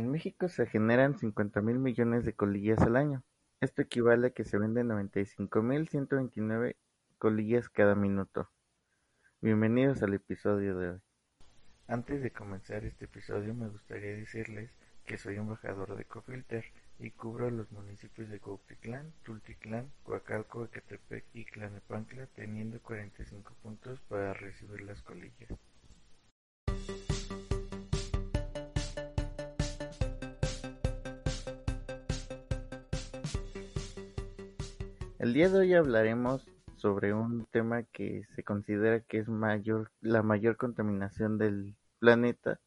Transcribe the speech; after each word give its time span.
En 0.00 0.10
México 0.10 0.48
se 0.48 0.64
generan 0.64 1.18
cincuenta 1.18 1.60
mil 1.60 1.78
millones 1.78 2.24
de 2.24 2.32
colillas 2.32 2.80
al 2.80 2.96
año. 2.96 3.22
Esto 3.60 3.82
equivale 3.82 4.28
a 4.28 4.30
que 4.30 4.44
se 4.44 4.56
venden 4.56 4.88
noventa 4.88 5.20
y 5.20 5.26
cinco 5.26 5.60
mil 5.62 5.88
ciento 5.88 6.16
veintinueve 6.16 6.78
colillas 7.18 7.68
cada 7.68 7.94
minuto. 7.94 8.48
Bienvenidos 9.42 10.02
al 10.02 10.14
episodio 10.14 10.78
de 10.78 10.88
hoy. 10.92 11.00
Antes 11.86 12.22
de 12.22 12.30
comenzar 12.30 12.86
este 12.86 13.04
episodio 13.04 13.52
me 13.52 13.68
gustaría 13.68 14.16
decirles 14.16 14.70
que 15.04 15.18
soy 15.18 15.36
embajador 15.36 15.94
de 15.94 16.06
Cofilter 16.06 16.64
y 16.98 17.10
cubro 17.10 17.50
los 17.50 17.70
municipios 17.70 18.30
de 18.30 18.40
Cuautitlán, 18.40 19.12
Tultitlán, 19.22 19.92
Coacalco, 20.02 20.64
Ecatepec 20.64 21.26
y 21.34 21.44
Tlanepancla 21.44 22.26
teniendo 22.28 22.80
45 22.80 23.52
puntos 23.62 24.00
para 24.08 24.32
recibir 24.32 24.80
las 24.80 25.02
colillas. 25.02 25.50
El 35.20 35.34
día 35.34 35.50
de 35.50 35.58
hoy 35.58 35.74
hablaremos 35.74 36.48
sobre 36.76 37.12
un 37.12 37.44
tema 37.44 37.82
que 37.82 38.24
se 38.34 38.42
considera 38.42 39.00
que 39.00 39.18
es 39.18 39.28
mayor, 39.28 39.92
la 40.00 40.22
mayor 40.22 40.56
contaminación 40.56 41.36
del 41.36 41.76
planeta, 41.98 42.58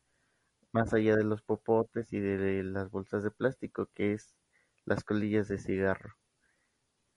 más 0.72 0.94
allá 0.94 1.16
de 1.16 1.24
los 1.24 1.42
popotes 1.42 2.14
y 2.14 2.20
de 2.20 2.62
las 2.64 2.92
bolsas 2.92 3.24
de 3.24 3.32
plástico, 3.32 3.90
que 3.96 4.14
es 4.14 4.36
las 4.86 5.04
colillas 5.04 5.48
de 5.48 5.58
cigarro. 5.58 6.14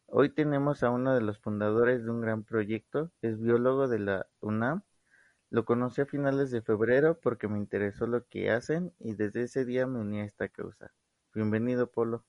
Hoy 0.06 0.30
tenemos 0.30 0.82
a 0.82 0.88
uno 0.88 1.14
de 1.14 1.20
los 1.20 1.38
fundadores 1.38 2.02
de 2.02 2.10
un 2.10 2.22
gran 2.22 2.42
proyecto, 2.42 3.12
es 3.20 3.38
biólogo 3.38 3.88
de 3.88 3.98
la 3.98 4.26
UNAM. 4.40 4.84
Lo 5.50 5.66
conocí 5.66 6.00
a 6.00 6.06
finales 6.06 6.50
de 6.50 6.62
febrero 6.62 7.20
porque 7.20 7.46
me 7.46 7.58
interesó 7.58 8.06
lo 8.06 8.24
que 8.24 8.50
hacen 8.50 8.94
y 8.98 9.12
desde 9.12 9.42
ese 9.42 9.66
día 9.66 9.86
me 9.86 9.98
uní 9.98 10.20
a 10.20 10.24
esta 10.24 10.48
causa. 10.48 10.94
Bienvenido, 11.34 11.90
Polo. 11.90 12.24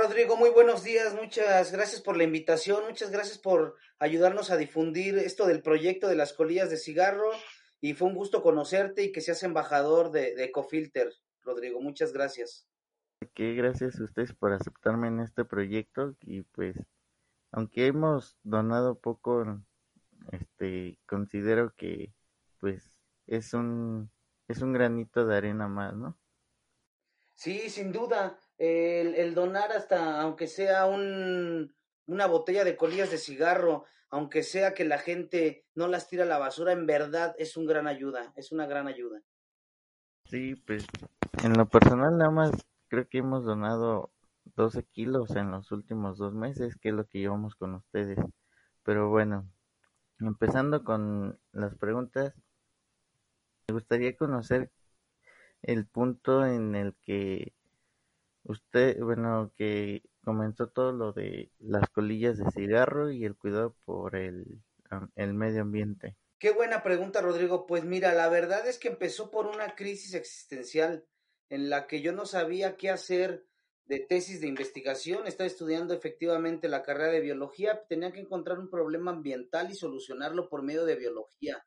Rodrigo, 0.00 0.36
muy 0.36 0.50
buenos 0.50 0.84
días, 0.84 1.12
muchas 1.16 1.72
gracias 1.72 2.00
por 2.00 2.16
la 2.16 2.22
invitación, 2.22 2.84
muchas 2.86 3.10
gracias 3.10 3.36
por 3.36 3.74
ayudarnos 3.98 4.52
a 4.52 4.56
difundir 4.56 5.18
esto 5.18 5.44
del 5.44 5.60
proyecto 5.60 6.06
de 6.06 6.14
las 6.14 6.32
colillas 6.32 6.70
de 6.70 6.76
cigarro 6.76 7.32
y 7.80 7.94
fue 7.94 8.06
un 8.06 8.14
gusto 8.14 8.40
conocerte 8.40 9.02
y 9.02 9.10
que 9.10 9.20
seas 9.20 9.42
embajador 9.42 10.12
de, 10.12 10.40
Ecofilter, 10.44 11.12
Rodrigo, 11.42 11.80
muchas 11.80 12.12
gracias. 12.12 12.64
Que 13.34 13.54
gracias 13.54 13.98
a 13.98 14.04
ustedes 14.04 14.32
por 14.34 14.52
aceptarme 14.52 15.08
en 15.08 15.18
este 15.18 15.44
proyecto 15.44 16.14
y 16.20 16.42
pues 16.42 16.76
aunque 17.50 17.86
hemos 17.86 18.36
donado 18.44 19.00
poco, 19.00 19.60
este 20.30 21.00
considero 21.06 21.74
que 21.74 22.14
pues 22.60 22.92
es 23.26 23.52
un 23.52 24.12
es 24.46 24.62
un 24.62 24.72
granito 24.72 25.26
de 25.26 25.36
arena 25.36 25.66
más, 25.66 25.96
¿no? 25.96 26.16
Sí, 27.34 27.68
sin 27.68 27.90
duda 27.90 28.38
el, 28.58 29.34
donar 29.34 29.72
hasta, 29.72 30.20
aunque 30.20 30.46
sea 30.46 30.86
un, 30.86 31.74
una 32.06 32.26
botella 32.26 32.64
de 32.64 32.76
colillas 32.76 33.10
de 33.10 33.18
cigarro, 33.18 33.84
aunque 34.10 34.42
sea 34.42 34.74
que 34.74 34.84
la 34.84 34.98
gente 34.98 35.66
no 35.74 35.86
las 35.86 36.08
tira 36.08 36.24
a 36.24 36.26
la 36.26 36.38
basura, 36.38 36.72
en 36.72 36.86
verdad 36.86 37.34
es 37.38 37.56
un 37.56 37.66
gran 37.66 37.86
ayuda, 37.86 38.32
es 38.36 38.52
una 38.52 38.66
gran 38.66 38.88
ayuda. 38.88 39.22
Sí, 40.24 40.56
pues 40.66 40.86
en 41.42 41.54
lo 41.54 41.68
personal 41.68 42.16
nada 42.18 42.30
más 42.30 42.52
creo 42.88 43.08
que 43.08 43.18
hemos 43.18 43.44
donado 43.44 44.12
12 44.56 44.84
kilos 44.84 45.30
en 45.36 45.50
los 45.50 45.70
últimos 45.72 46.18
dos 46.18 46.34
meses, 46.34 46.76
que 46.76 46.88
es 46.88 46.94
lo 46.94 47.06
que 47.06 47.18
llevamos 47.18 47.54
con 47.54 47.74
ustedes. 47.74 48.18
Pero 48.82 49.08
bueno, 49.08 49.48
empezando 50.20 50.84
con 50.84 51.38
las 51.52 51.74
preguntas, 51.76 52.34
me 53.68 53.74
gustaría 53.74 54.16
conocer 54.16 54.70
el 55.62 55.86
punto 55.86 56.46
en 56.46 56.74
el 56.74 56.94
que 57.02 57.52
Usted, 58.48 58.98
bueno, 59.00 59.52
que 59.56 60.02
comenzó 60.24 60.68
todo 60.68 60.92
lo 60.92 61.12
de 61.12 61.52
las 61.58 61.88
colillas 61.90 62.38
de 62.38 62.50
cigarro 62.50 63.10
y 63.10 63.26
el 63.26 63.36
cuidado 63.36 63.76
por 63.84 64.16
el, 64.16 64.62
el 65.16 65.34
medio 65.34 65.60
ambiente. 65.60 66.16
Qué 66.38 66.50
buena 66.52 66.82
pregunta, 66.82 67.20
Rodrigo. 67.20 67.66
Pues 67.66 67.84
mira, 67.84 68.14
la 68.14 68.30
verdad 68.30 68.66
es 68.66 68.78
que 68.78 68.88
empezó 68.88 69.30
por 69.30 69.46
una 69.46 69.74
crisis 69.74 70.14
existencial 70.14 71.04
en 71.50 71.68
la 71.68 71.86
que 71.86 72.00
yo 72.00 72.12
no 72.12 72.24
sabía 72.24 72.76
qué 72.76 72.88
hacer 72.88 73.44
de 73.84 74.00
tesis 74.00 74.40
de 74.40 74.48
investigación. 74.48 75.26
Estaba 75.26 75.46
estudiando 75.46 75.92
efectivamente 75.92 76.68
la 76.68 76.82
carrera 76.82 77.12
de 77.12 77.20
biología. 77.20 77.84
Tenía 77.86 78.12
que 78.12 78.20
encontrar 78.20 78.58
un 78.58 78.70
problema 78.70 79.10
ambiental 79.10 79.70
y 79.70 79.74
solucionarlo 79.74 80.48
por 80.48 80.62
medio 80.62 80.86
de 80.86 80.96
biología. 80.96 81.66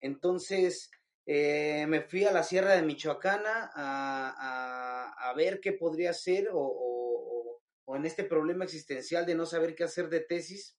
Entonces, 0.00 0.90
eh, 1.30 1.84
me 1.86 2.00
fui 2.00 2.24
a 2.24 2.32
la 2.32 2.42
Sierra 2.42 2.72
de 2.72 2.80
Michoacana 2.80 3.70
a, 3.74 5.34
ver 5.36 5.60
qué 5.60 5.72
podría 5.72 6.10
hacer 6.10 6.48
o, 6.54 7.60
en 7.88 8.06
este 8.06 8.24
problema 8.24 8.64
existencial 8.64 9.26
de 9.26 9.34
no 9.34 9.44
saber 9.44 9.74
qué 9.74 9.84
hacer 9.84 10.08
de 10.08 10.20
tesis. 10.20 10.78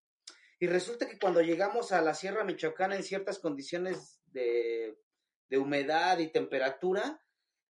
Y 0.60 0.66
resulta 0.66 1.08
que 1.08 1.20
cuando 1.20 1.42
llegamos 1.42 1.92
a 1.92 2.02
la 2.02 2.16
Sierra 2.16 2.44
Michoacana 2.44 2.96
en 2.96 3.04
ciertas 3.04 3.38
condiciones 3.38 4.22
de, 4.26 4.98
humedad 5.52 6.18
y 6.18 6.32
temperatura, 6.32 7.24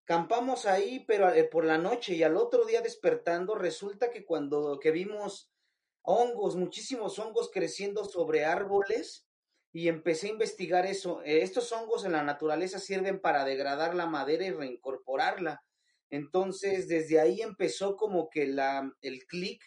campamos 0.04 0.64
ahí, 0.64 1.04
pero 1.06 1.30
eh, 1.34 1.44
por 1.44 1.66
la 1.66 1.76
noche 1.76 2.14
y 2.14 2.22
al 2.22 2.38
otro 2.38 2.64
día 2.64 2.80
despertando, 2.80 3.56
resulta 3.56 4.10
que 4.10 4.24
cuando 4.24 4.80
que 4.80 4.90
vimos 4.90 5.52
hongos, 6.00 6.56
muchísimos 6.56 7.18
hongos 7.18 7.50
creciendo 7.52 8.06
sobre 8.06 8.46
árboles, 8.46 9.29
y 9.72 9.88
empecé 9.88 10.28
a 10.28 10.30
investigar 10.30 10.86
eso. 10.86 11.22
Eh, 11.22 11.42
estos 11.42 11.70
hongos 11.72 12.04
en 12.04 12.12
la 12.12 12.22
naturaleza 12.22 12.78
sirven 12.78 13.20
para 13.20 13.44
degradar 13.44 13.94
la 13.94 14.06
madera 14.06 14.44
y 14.44 14.50
reincorporarla. 14.50 15.62
Entonces, 16.10 16.88
desde 16.88 17.20
ahí 17.20 17.40
empezó 17.40 17.96
como 17.96 18.30
que 18.30 18.46
la, 18.46 18.92
el 19.00 19.26
clic 19.26 19.62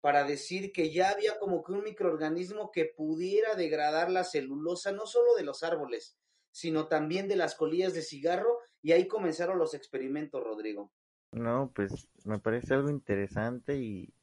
para 0.00 0.24
decir 0.24 0.70
que 0.72 0.92
ya 0.92 1.10
había 1.10 1.38
como 1.38 1.64
que 1.64 1.72
un 1.72 1.82
microorganismo 1.82 2.70
que 2.70 2.84
pudiera 2.84 3.56
degradar 3.56 4.10
la 4.10 4.22
celulosa, 4.22 4.92
no 4.92 5.06
solo 5.06 5.34
de 5.34 5.42
los 5.42 5.64
árboles, 5.64 6.16
sino 6.52 6.86
también 6.86 7.26
de 7.26 7.36
las 7.36 7.56
colillas 7.56 7.94
de 7.94 8.02
cigarro, 8.02 8.58
y 8.80 8.92
ahí 8.92 9.08
comenzaron 9.08 9.58
los 9.58 9.74
experimentos, 9.74 10.42
Rodrigo. 10.42 10.92
No, 11.32 11.72
pues 11.74 12.08
me 12.24 12.38
parece 12.38 12.74
algo 12.74 12.90
interesante 12.90 13.76
y 13.76 14.14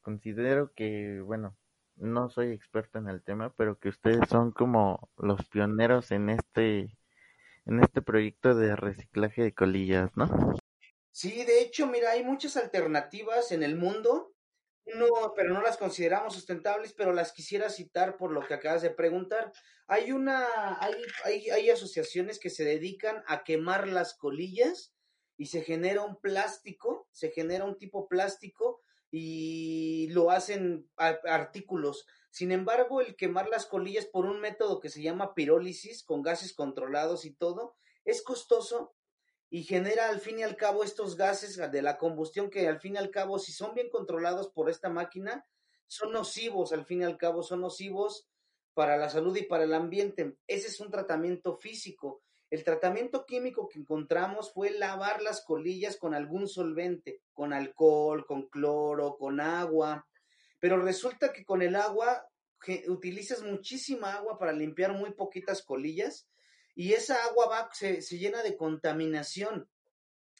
considero 0.00 0.72
que, 0.72 1.20
bueno, 1.20 1.56
no 1.98 2.30
soy 2.30 2.52
experto 2.52 2.98
en 2.98 3.08
el 3.08 3.22
tema, 3.22 3.52
pero 3.56 3.78
que 3.78 3.88
ustedes 3.88 4.28
son 4.28 4.52
como 4.52 5.10
los 5.16 5.46
pioneros 5.48 6.10
en 6.10 6.30
este 6.30 6.96
en 7.66 7.80
este 7.82 8.00
proyecto 8.00 8.54
de 8.54 8.74
reciclaje 8.76 9.42
de 9.42 9.54
colillas, 9.54 10.10
¿no? 10.16 10.56
Sí, 11.10 11.44
de 11.44 11.60
hecho, 11.60 11.86
mira, 11.86 12.12
hay 12.12 12.24
muchas 12.24 12.56
alternativas 12.56 13.52
en 13.52 13.62
el 13.62 13.76
mundo, 13.76 14.34
pero 15.36 15.52
no 15.52 15.60
las 15.60 15.76
consideramos 15.76 16.32
sustentables, 16.32 16.94
pero 16.94 17.12
las 17.12 17.32
quisiera 17.32 17.68
citar 17.68 18.16
por 18.16 18.32
lo 18.32 18.46
que 18.46 18.54
acabas 18.54 18.80
de 18.80 18.90
preguntar. 18.90 19.52
Hay 19.86 20.12
una, 20.12 20.80
hay, 20.80 20.94
hay, 21.24 21.50
hay 21.50 21.70
asociaciones 21.70 22.38
que 22.38 22.48
se 22.48 22.64
dedican 22.64 23.22
a 23.26 23.44
quemar 23.44 23.86
las 23.86 24.14
colillas 24.14 24.94
y 25.36 25.46
se 25.46 25.62
genera 25.62 26.02
un 26.02 26.20
plástico, 26.20 27.06
se 27.12 27.30
genera 27.30 27.64
un 27.64 27.76
tipo 27.76 28.08
plástico 28.08 28.80
y 29.10 30.08
lo 30.08 30.30
hacen 30.30 30.90
artículos. 30.96 32.06
Sin 32.30 32.52
embargo, 32.52 33.00
el 33.00 33.16
quemar 33.16 33.48
las 33.48 33.66
colillas 33.66 34.06
por 34.06 34.26
un 34.26 34.40
método 34.40 34.80
que 34.80 34.90
se 34.90 35.02
llama 35.02 35.34
pirólisis, 35.34 36.04
con 36.04 36.22
gases 36.22 36.52
controlados 36.52 37.24
y 37.24 37.32
todo, 37.32 37.76
es 38.04 38.22
costoso 38.22 38.94
y 39.50 39.64
genera 39.64 40.08
al 40.08 40.20
fin 40.20 40.38
y 40.38 40.42
al 40.42 40.56
cabo 40.56 40.84
estos 40.84 41.16
gases 41.16 41.56
de 41.56 41.82
la 41.82 41.96
combustión 41.96 42.50
que 42.50 42.68
al 42.68 42.80
fin 42.80 42.94
y 42.94 42.98
al 42.98 43.10
cabo, 43.10 43.38
si 43.38 43.52
son 43.52 43.74
bien 43.74 43.88
controlados 43.90 44.48
por 44.48 44.68
esta 44.68 44.90
máquina, 44.90 45.46
son 45.86 46.12
nocivos, 46.12 46.72
al 46.72 46.84
fin 46.84 47.00
y 47.00 47.04
al 47.04 47.16
cabo 47.16 47.42
son 47.42 47.62
nocivos 47.62 48.28
para 48.74 48.96
la 48.98 49.08
salud 49.08 49.34
y 49.36 49.42
para 49.42 49.64
el 49.64 49.72
ambiente. 49.72 50.36
Ese 50.46 50.68
es 50.68 50.80
un 50.80 50.90
tratamiento 50.90 51.56
físico. 51.56 52.22
El 52.50 52.64
tratamiento 52.64 53.26
químico 53.26 53.68
que 53.68 53.78
encontramos 53.78 54.52
fue 54.52 54.70
lavar 54.70 55.20
las 55.20 55.44
colillas 55.44 55.98
con 55.98 56.14
algún 56.14 56.48
solvente, 56.48 57.20
con 57.34 57.52
alcohol, 57.52 58.24
con 58.26 58.48
cloro, 58.48 59.16
con 59.18 59.40
agua, 59.40 60.06
pero 60.58 60.80
resulta 60.80 61.32
que 61.32 61.44
con 61.44 61.60
el 61.62 61.76
agua 61.76 62.26
utilizas 62.88 63.42
muchísima 63.42 64.14
agua 64.14 64.38
para 64.38 64.52
limpiar 64.52 64.92
muy 64.92 65.12
poquitas 65.12 65.62
colillas 65.62 66.28
y 66.74 66.94
esa 66.94 67.22
agua 67.24 67.48
va, 67.48 67.70
se, 67.72 68.02
se 68.02 68.18
llena 68.18 68.42
de 68.42 68.56
contaminación. 68.56 69.68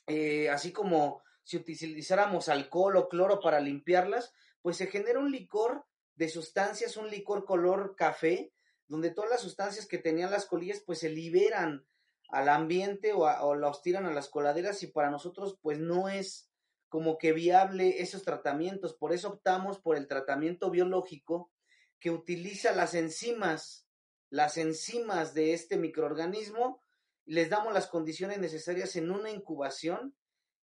eh, 0.07 0.49
así 0.49 0.73
como 0.73 1.23
si 1.45 1.59
utilizáramos 1.59 2.49
alcohol 2.49 2.97
o 2.97 3.09
cloro 3.09 3.41
para 3.41 3.61
limpiarlas, 3.61 4.33
pues 4.63 4.77
se 4.79 4.87
genera 4.87 5.19
un 5.19 5.31
licor 5.31 5.85
de 6.15 6.29
sustancias, 6.29 6.97
un 6.97 7.11
licor 7.11 7.45
color 7.45 7.95
café, 7.97 8.53
donde 8.87 9.11
todas 9.11 9.31
las 9.31 9.41
sustancias 9.43 9.87
que 9.87 9.99
tenían 9.99 10.31
las 10.31 10.47
colillas 10.47 10.83
pues 10.85 10.99
se 11.01 11.11
liberan 11.11 11.87
al 12.29 12.49
ambiente 12.49 13.13
o, 13.13 13.21
o 13.21 13.55
las 13.55 13.83
tiran 13.83 14.07
a 14.07 14.13
las 14.13 14.29
coladeras 14.29 14.83
y 14.83 14.89
para 14.89 15.11
nosotros 15.11 15.59
pues 15.63 15.79
no 15.79 16.09
es 16.09 16.51
como 16.89 17.19
que 17.19 17.33
viable 17.33 18.01
esos 18.01 18.23
tratamientos. 18.23 18.95
Por 18.95 19.13
eso 19.13 19.29
optamos 19.29 19.79
por 19.79 19.97
el 19.97 20.07
tratamiento 20.07 20.71
biológico 20.71 21.51
que 22.01 22.11
utiliza 22.11 22.73
las 22.73 22.95
enzimas, 22.95 23.87
las 24.31 24.57
enzimas 24.57 25.35
de 25.35 25.53
este 25.53 25.77
microorganismo, 25.77 26.83
les 27.27 27.51
damos 27.51 27.75
las 27.75 27.89
condiciones 27.89 28.39
necesarias 28.39 28.97
en 28.97 29.11
una 29.11 29.31
incubación 29.31 30.15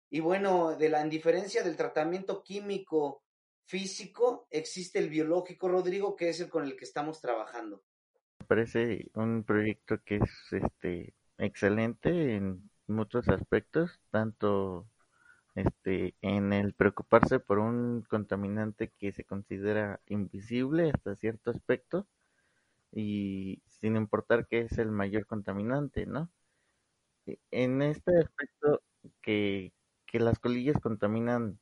y 0.09 0.21
bueno, 0.21 0.75
de 0.77 0.89
la 0.89 1.01
indiferencia 1.01 1.63
del 1.63 1.75
tratamiento 1.75 2.41
químico 2.41 3.23
físico, 3.65 4.47
existe 4.49 4.99
el 4.99 5.09
biológico, 5.09 5.67
Rodrigo, 5.67 6.15
que 6.15 6.29
es 6.29 6.39
el 6.39 6.49
con 6.49 6.63
el 6.63 6.77
que 6.77 6.85
estamos 6.85 7.19
trabajando. 7.19 7.83
Parece 8.47 9.11
un 9.15 9.43
proyecto 9.43 9.97
que 10.05 10.15
es 10.15 10.31
este 10.51 11.13
excelente 11.37 12.35
en 12.35 12.69
muchos 12.87 13.27
aspectos, 13.29 13.99
tanto 14.11 14.87
este, 15.55 16.15
en 16.21 16.53
el 16.53 16.73
preocuparse 16.73 17.39
por 17.39 17.59
un 17.59 18.03
contaminante 18.09 18.91
que 18.99 19.11
se 19.11 19.25
considera 19.25 20.01
invisible 20.07 20.91
hasta 20.91 21.15
cierto 21.15 21.51
aspecto 21.51 22.07
y 22.91 23.61
sin 23.67 23.95
importar 23.97 24.47
que 24.47 24.61
es 24.61 24.77
el 24.77 24.91
mayor 24.91 25.25
contaminante, 25.27 26.05
¿no? 26.05 26.31
E, 27.27 27.39
en 27.51 27.81
este 27.81 28.17
aspecto 28.19 28.81
que, 29.21 29.73
que 30.05 30.19
las 30.19 30.39
colillas 30.39 30.79
contaminan 30.81 31.59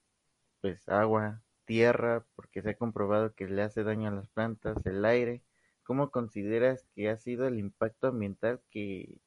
pues 0.62 0.88
agua, 0.90 1.44
tierra, 1.66 2.26
porque 2.36 2.62
se 2.62 2.72
ha 2.72 2.78
comprobado 2.78 3.34
que 3.36 3.48
le 3.48 3.62
hace 3.64 3.84
daño 3.84 4.10
a 4.10 4.14
las 4.14 4.30
plantas, 4.30 4.86
el 4.86 5.06
aire, 5.06 5.44
¿cómo 5.84 6.12
consideras 6.12 6.86
que 6.96 7.10
ha 7.10 7.18
sido 7.18 7.48
el 7.48 7.60
impacto 7.60 8.08
ambiental 8.08 8.62
que, 8.72 9.20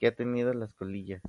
que 0.00 0.08
ha 0.08 0.14
tenido 0.14 0.52
las 0.54 0.72
colillas? 0.72 1.22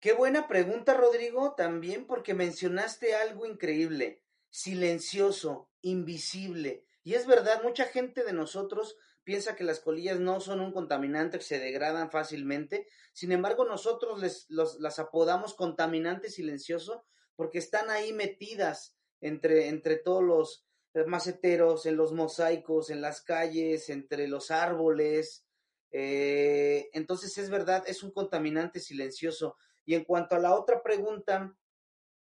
Qué 0.00 0.14
buena 0.14 0.48
pregunta, 0.48 0.94
Rodrigo, 0.94 1.54
también 1.54 2.06
porque 2.06 2.32
mencionaste 2.32 3.14
algo 3.14 3.44
increíble, 3.44 4.22
silencioso, 4.48 5.70
invisible. 5.82 6.86
Y 7.04 7.14
es 7.14 7.26
verdad, 7.26 7.62
mucha 7.62 7.84
gente 7.84 8.24
de 8.24 8.32
nosotros 8.32 8.96
piensa 9.22 9.54
que 9.54 9.64
las 9.64 9.80
colillas 9.80 10.18
no 10.18 10.40
son 10.40 10.60
un 10.60 10.72
contaminante 10.72 11.36
que 11.36 11.44
se 11.44 11.58
degradan 11.58 12.10
fácilmente. 12.10 12.88
Sin 13.12 13.30
embargo, 13.32 13.66
nosotros 13.66 14.20
les, 14.20 14.46
las 14.48 14.98
apodamos 14.98 15.52
contaminante 15.52 16.30
silencioso 16.30 17.04
porque 17.36 17.58
están 17.58 17.90
ahí 17.90 18.14
metidas 18.14 18.96
entre, 19.20 19.68
entre 19.68 19.96
todos 19.96 20.22
los 20.24 20.66
maceteros, 21.06 21.84
en 21.84 21.96
los 21.96 22.12
mosaicos, 22.12 22.88
en 22.88 23.02
las 23.02 23.20
calles, 23.20 23.90
entre 23.90 24.28
los 24.28 24.50
árboles. 24.50 25.44
Eh, 25.90 26.88
entonces 26.92 27.36
es 27.38 27.50
verdad, 27.50 27.84
es 27.86 28.02
un 28.02 28.12
contaminante 28.12 28.80
silencioso. 28.80 29.56
Y 29.84 29.94
en 29.94 30.04
cuanto 30.04 30.36
a 30.36 30.38
la 30.38 30.54
otra 30.54 30.82
pregunta, 30.82 31.54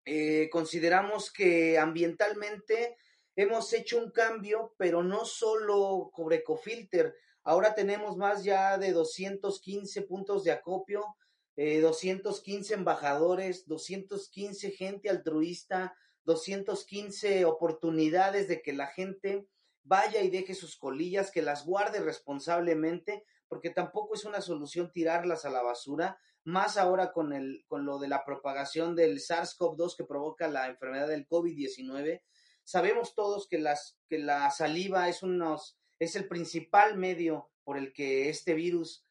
eh, 0.05 0.49
consideramos 0.51 1.31
que 1.31 1.77
ambientalmente 1.77 2.95
hemos 3.35 3.71
hecho 3.73 3.97
un 3.97 4.11
cambio, 4.11 4.73
pero 4.77 5.03
no 5.03 5.25
solo 5.25 6.11
sobre 6.15 6.37
Ecofilter. 6.37 7.15
Ahora 7.43 7.73
tenemos 7.73 8.17
más 8.17 8.43
ya 8.43 8.77
de 8.77 8.91
215 8.91 10.01
puntos 10.03 10.43
de 10.43 10.51
acopio, 10.51 11.15
215 11.55 12.73
eh, 12.73 12.77
embajadores, 12.77 13.65
215 13.67 14.71
gente 14.71 15.09
altruista, 15.09 15.95
215 16.23 17.45
oportunidades 17.45 18.47
de 18.47 18.61
que 18.61 18.73
la 18.73 18.87
gente 18.87 19.45
vaya 19.83 20.21
y 20.21 20.29
deje 20.29 20.53
sus 20.53 20.77
colillas, 20.77 21.31
que 21.31 21.41
las 21.41 21.65
guarde 21.65 21.99
responsablemente, 21.99 23.25
porque 23.49 23.71
tampoco 23.71 24.13
es 24.13 24.23
una 24.23 24.41
solución 24.41 24.91
tirarlas 24.91 25.43
a 25.43 25.49
la 25.49 25.63
basura, 25.63 26.19
más 26.45 26.77
ahora 26.77 27.11
con, 27.11 27.33
el, 27.33 27.65
con 27.67 27.85
lo 27.85 27.97
de 27.97 28.07
la 28.07 28.23
propagación 28.23 28.95
del 28.95 29.19
SARS-CoV-2 29.19 29.97
que 29.97 30.05
provoca 30.05 30.47
la 30.47 30.67
enfermedad 30.67 31.07
del 31.07 31.27
COVID-19. 31.27 32.21
Sabemos 32.63 33.15
todos 33.15 33.47
que, 33.49 33.57
las, 33.57 33.97
que 34.07 34.19
la 34.19 34.49
saliva 34.51 35.09
es, 35.09 35.23
unos, 35.23 35.77
es 35.97 36.15
el 36.15 36.27
principal 36.27 36.97
medio 36.97 37.49
por 37.63 37.77
el 37.77 37.91
que 37.91 38.29
este 38.29 38.53
virus 38.53 39.03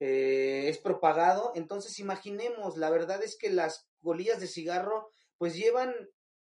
eh, 0.00 0.68
es 0.68 0.78
propagado. 0.78 1.52
Entonces, 1.54 1.98
imaginemos, 2.00 2.76
la 2.76 2.90
verdad 2.90 3.22
es 3.22 3.38
que 3.38 3.50
las 3.50 3.88
colillas 4.02 4.40
de 4.40 4.48
cigarro 4.48 5.08
pues 5.38 5.56
llevan 5.56 5.94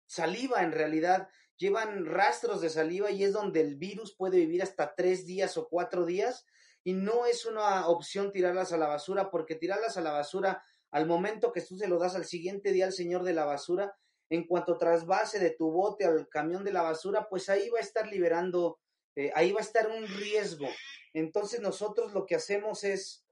saliva 0.06 0.62
en 0.62 0.72
realidad, 0.72 1.28
llevan 1.56 2.06
rastros 2.06 2.60
de 2.60 2.70
saliva 2.70 3.10
y 3.10 3.24
es 3.24 3.32
donde 3.32 3.60
el 3.60 3.76
virus 3.76 4.14
puede 4.16 4.38
vivir 4.38 4.62
hasta 4.62 4.94
tres 4.94 5.26
días 5.26 5.56
o 5.56 5.68
cuatro 5.68 6.06
días 6.06 6.46
y 6.84 6.94
no 6.94 7.26
es 7.26 7.46
una 7.46 7.86
opción 7.88 8.32
tirarlas 8.32 8.72
a 8.72 8.76
la 8.76 8.88
basura, 8.88 9.30
porque 9.30 9.54
tirarlas 9.54 9.96
a 9.96 10.00
la 10.00 10.12
basura 10.12 10.62
al 10.90 11.06
momento 11.06 11.52
que 11.52 11.62
tú 11.62 11.76
se 11.76 11.88
lo 11.88 11.98
das 11.98 12.14
al 12.14 12.24
siguiente 12.24 12.72
día 12.72 12.86
al 12.86 12.92
señor 12.92 13.22
de 13.22 13.32
la 13.32 13.44
basura, 13.44 13.96
en 14.30 14.46
cuanto 14.46 14.78
trasvase 14.78 15.38
de 15.38 15.50
tu 15.50 15.70
bote 15.70 16.04
al 16.04 16.28
camión 16.28 16.64
de 16.64 16.72
la 16.72 16.82
basura, 16.82 17.28
pues 17.28 17.48
ahí 17.48 17.68
va 17.68 17.78
a 17.78 17.82
estar 17.82 18.06
liberando, 18.06 18.78
eh, 19.14 19.30
ahí 19.34 19.52
va 19.52 19.60
a 19.60 19.64
estar 19.64 19.88
un 19.88 20.06
riesgo. 20.06 20.68
Entonces 21.12 21.60
nosotros 21.60 22.12
lo 22.12 22.26
que 22.26 22.34
hacemos 22.34 22.84
es, 22.84 23.24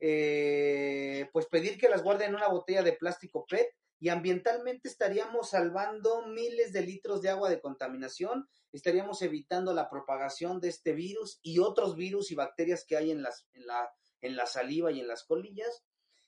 eh, 0.00 1.28
pues 1.32 1.46
pedir 1.46 1.78
que 1.78 1.88
las 1.88 2.02
guarden 2.02 2.30
en 2.30 2.34
una 2.36 2.48
botella 2.48 2.82
de 2.82 2.92
plástico 2.92 3.46
PET 3.46 3.68
y 4.00 4.10
ambientalmente 4.10 4.88
estaríamos 4.88 5.50
salvando 5.50 6.26
miles 6.26 6.72
de 6.72 6.82
litros 6.82 7.20
de 7.20 7.30
agua 7.30 7.50
de 7.50 7.60
contaminación, 7.60 8.48
estaríamos 8.72 9.22
evitando 9.22 9.74
la 9.74 9.90
propagación 9.90 10.60
de 10.60 10.68
este 10.68 10.92
virus 10.92 11.40
y 11.42 11.58
otros 11.58 11.96
virus 11.96 12.30
y 12.30 12.34
bacterias 12.34 12.84
que 12.86 12.96
hay 12.96 13.10
en, 13.10 13.22
las, 13.22 13.46
en, 13.54 13.66
la, 13.66 13.90
en 14.20 14.36
la 14.36 14.46
saliva 14.46 14.92
y 14.92 15.00
en 15.00 15.08
las 15.08 15.24
colillas. 15.24 15.84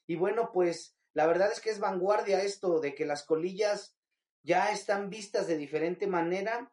Y 0.06 0.16
bueno, 0.16 0.50
pues 0.52 0.96
la 1.12 1.26
verdad 1.26 1.52
es 1.52 1.60
que 1.60 1.70
es 1.70 1.78
vanguardia 1.78 2.42
esto 2.42 2.80
de 2.80 2.94
que 2.94 3.06
las 3.06 3.24
colillas 3.24 3.96
ya 4.42 4.72
están 4.72 5.10
vistas 5.10 5.46
de 5.46 5.56
diferente 5.56 6.06
manera, 6.06 6.72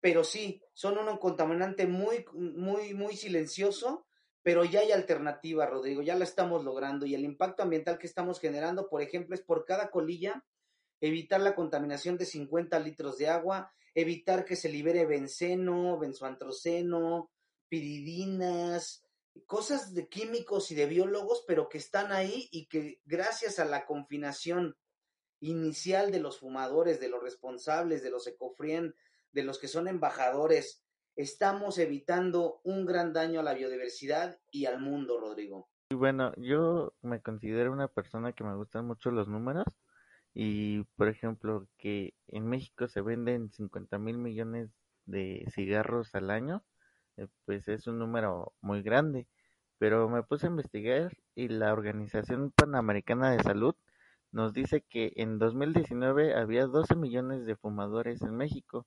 pero 0.00 0.24
sí, 0.24 0.62
son 0.74 0.98
un 0.98 1.16
contaminante 1.16 1.86
muy, 1.86 2.26
muy, 2.34 2.92
muy 2.92 3.16
silencioso, 3.16 4.06
pero 4.44 4.62
ya 4.66 4.80
hay 4.80 4.92
alternativa, 4.92 5.64
Rodrigo, 5.64 6.02
ya 6.02 6.14
la 6.16 6.24
estamos 6.24 6.64
logrando 6.64 7.06
y 7.06 7.14
el 7.14 7.24
impacto 7.24 7.62
ambiental 7.62 7.98
que 7.98 8.06
estamos 8.06 8.38
generando, 8.38 8.90
por 8.90 9.00
ejemplo, 9.00 9.34
es 9.34 9.40
por 9.40 9.64
cada 9.64 9.90
colilla 9.90 10.44
evitar 11.00 11.40
la 11.40 11.54
contaminación 11.54 12.18
de 12.18 12.26
50 12.26 12.78
litros 12.80 13.16
de 13.16 13.28
agua, 13.28 13.72
evitar 13.94 14.44
que 14.44 14.54
se 14.54 14.68
libere 14.68 15.06
benceno, 15.06 15.98
benzoantroceno, 15.98 17.30
piridinas, 17.70 19.02
cosas 19.46 19.94
de 19.94 20.08
químicos 20.08 20.70
y 20.70 20.74
de 20.74 20.86
biólogos, 20.86 21.42
pero 21.46 21.70
que 21.70 21.78
están 21.78 22.12
ahí 22.12 22.46
y 22.52 22.66
que 22.66 23.00
gracias 23.06 23.58
a 23.58 23.64
la 23.64 23.86
confinación 23.86 24.76
inicial 25.40 26.12
de 26.12 26.20
los 26.20 26.38
fumadores, 26.38 27.00
de 27.00 27.08
los 27.08 27.22
responsables, 27.22 28.02
de 28.02 28.10
los 28.10 28.26
ecofrien, 28.26 28.94
de 29.32 29.42
los 29.42 29.58
que 29.58 29.68
son 29.68 29.88
embajadores, 29.88 30.83
estamos 31.16 31.78
evitando 31.78 32.60
un 32.64 32.86
gran 32.86 33.12
daño 33.12 33.40
a 33.40 33.42
la 33.42 33.54
biodiversidad 33.54 34.38
y 34.50 34.66
al 34.66 34.80
mundo, 34.80 35.18
Rodrigo. 35.20 35.68
Bueno, 35.90 36.32
yo 36.36 36.94
me 37.02 37.20
considero 37.20 37.72
una 37.72 37.88
persona 37.88 38.32
que 38.32 38.44
me 38.44 38.56
gustan 38.56 38.86
mucho 38.86 39.10
los 39.10 39.28
números 39.28 39.66
y, 40.32 40.82
por 40.96 41.08
ejemplo, 41.08 41.68
que 41.78 42.14
en 42.28 42.46
México 42.46 42.88
se 42.88 43.00
venden 43.00 43.50
50 43.52 43.98
mil 43.98 44.18
millones 44.18 44.70
de 45.06 45.46
cigarros 45.54 46.14
al 46.14 46.30
año, 46.30 46.64
eh, 47.16 47.28
pues 47.44 47.68
es 47.68 47.86
un 47.86 47.98
número 47.98 48.52
muy 48.60 48.82
grande. 48.82 49.28
Pero 49.78 50.08
me 50.08 50.22
puse 50.22 50.46
a 50.46 50.50
investigar 50.50 51.16
y 51.34 51.48
la 51.48 51.72
Organización 51.72 52.50
Panamericana 52.52 53.30
de 53.32 53.42
Salud 53.42 53.74
nos 54.32 54.52
dice 54.52 54.82
que 54.82 55.12
en 55.16 55.38
2019 55.38 56.34
había 56.34 56.66
12 56.66 56.96
millones 56.96 57.46
de 57.46 57.56
fumadores 57.56 58.22
en 58.22 58.36
México 58.36 58.86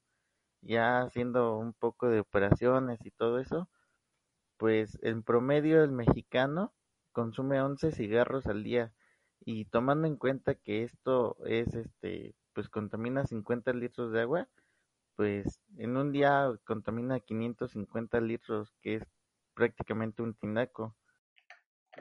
ya 0.67 1.01
haciendo 1.01 1.57
un 1.57 1.73
poco 1.73 2.09
de 2.09 2.19
operaciones 2.19 2.99
y 3.05 3.11
todo 3.11 3.39
eso, 3.39 3.69
pues 4.57 4.99
en 5.01 5.23
promedio 5.23 5.83
el 5.83 5.91
mexicano 5.91 6.73
consume 7.11 7.61
11 7.61 7.91
cigarros 7.91 8.45
al 8.47 8.63
día 8.63 8.93
y 9.39 9.65
tomando 9.65 10.07
en 10.07 10.17
cuenta 10.17 10.55
que 10.55 10.83
esto 10.83 11.37
es 11.45 11.73
este 11.73 12.35
pues 12.53 12.69
contamina 12.69 13.23
50 13.23 13.71
litros 13.73 14.11
de 14.11 14.21
agua, 14.21 14.49
pues 15.15 15.61
en 15.77 15.95
un 15.95 16.11
día 16.11 16.49
contamina 16.65 17.19
550 17.19 18.19
litros, 18.19 18.73
que 18.81 18.95
es 18.95 19.03
prácticamente 19.53 20.23
un 20.23 20.33
tinaco. 20.33 20.95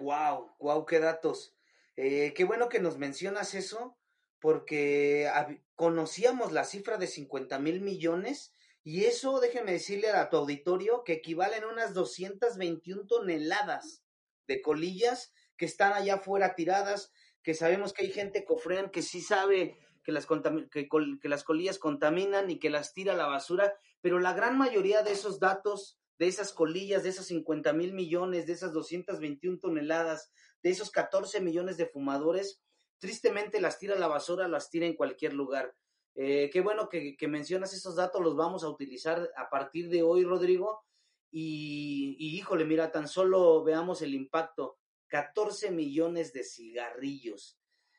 Wow, 0.00 0.54
wow, 0.58 0.86
qué 0.86 0.98
datos. 0.98 1.54
Eh, 1.96 2.32
qué 2.34 2.44
bueno 2.44 2.70
que 2.70 2.80
nos 2.80 2.96
mencionas 2.96 3.54
eso, 3.54 3.98
porque 4.40 5.30
conocíamos 5.74 6.52
la 6.52 6.64
cifra 6.64 6.96
de 6.96 7.06
50 7.06 7.58
mil 7.58 7.82
millones 7.82 8.55
y 8.86 9.06
eso, 9.06 9.40
déjeme 9.40 9.72
decirle 9.72 10.10
a 10.10 10.30
tu 10.30 10.36
auditorio, 10.36 11.02
que 11.02 11.14
equivalen 11.14 11.64
a 11.64 11.66
unas 11.66 11.92
221 11.92 13.08
toneladas 13.08 14.04
de 14.46 14.62
colillas 14.62 15.32
que 15.56 15.64
están 15.64 15.92
allá 15.92 16.14
afuera 16.14 16.54
tiradas, 16.54 17.10
que 17.42 17.54
sabemos 17.54 17.92
que 17.92 18.04
hay 18.04 18.12
gente 18.12 18.44
cofrean 18.44 18.92
que 18.92 19.02
sí 19.02 19.20
sabe 19.20 19.76
que 20.04 20.12
las, 20.12 20.28
que, 20.70 20.88
que 21.20 21.28
las 21.28 21.42
colillas 21.42 21.80
contaminan 21.80 22.48
y 22.48 22.60
que 22.60 22.70
las 22.70 22.92
tira 22.92 23.14
a 23.14 23.16
la 23.16 23.26
basura, 23.26 23.74
pero 24.02 24.20
la 24.20 24.34
gran 24.34 24.56
mayoría 24.56 25.02
de 25.02 25.10
esos 25.10 25.40
datos, 25.40 25.98
de 26.20 26.28
esas 26.28 26.52
colillas, 26.52 27.02
de 27.02 27.08
esas 27.08 27.26
50 27.26 27.72
mil 27.72 27.92
millones, 27.92 28.46
de 28.46 28.52
esas 28.52 28.72
221 28.72 29.58
toneladas, 29.58 30.30
de 30.62 30.70
esos 30.70 30.92
14 30.92 31.40
millones 31.40 31.76
de 31.76 31.86
fumadores, 31.86 32.62
tristemente 32.98 33.60
las 33.60 33.80
tira 33.80 33.96
a 33.96 33.98
la 33.98 34.06
basura, 34.06 34.46
las 34.46 34.70
tira 34.70 34.86
en 34.86 34.94
cualquier 34.94 35.32
lugar. 35.32 35.74
Eh, 36.18 36.48
qué 36.50 36.62
bueno 36.62 36.88
que, 36.88 37.16
mencionas 37.28 37.74
esos 37.74 37.94
datos, 37.94 38.22
los 38.22 38.34
vamos 38.36 38.64
a 38.64 38.68
utilizar 38.70 39.30
a 39.36 39.50
partir 39.50 39.90
de 39.90 40.02
hoy, 40.02 40.24
Rodrigo. 40.24 40.82
Y, 41.30 42.16
híjole, 42.18 42.64
mira, 42.64 42.90
tan 42.90 43.06
solo 43.06 43.62
veamos 43.62 44.00
el 44.00 44.14
impacto. 44.14 44.78
14 45.08 45.70
millones 45.70 46.32
de 46.32 46.42
cigarrillos. 46.42 47.58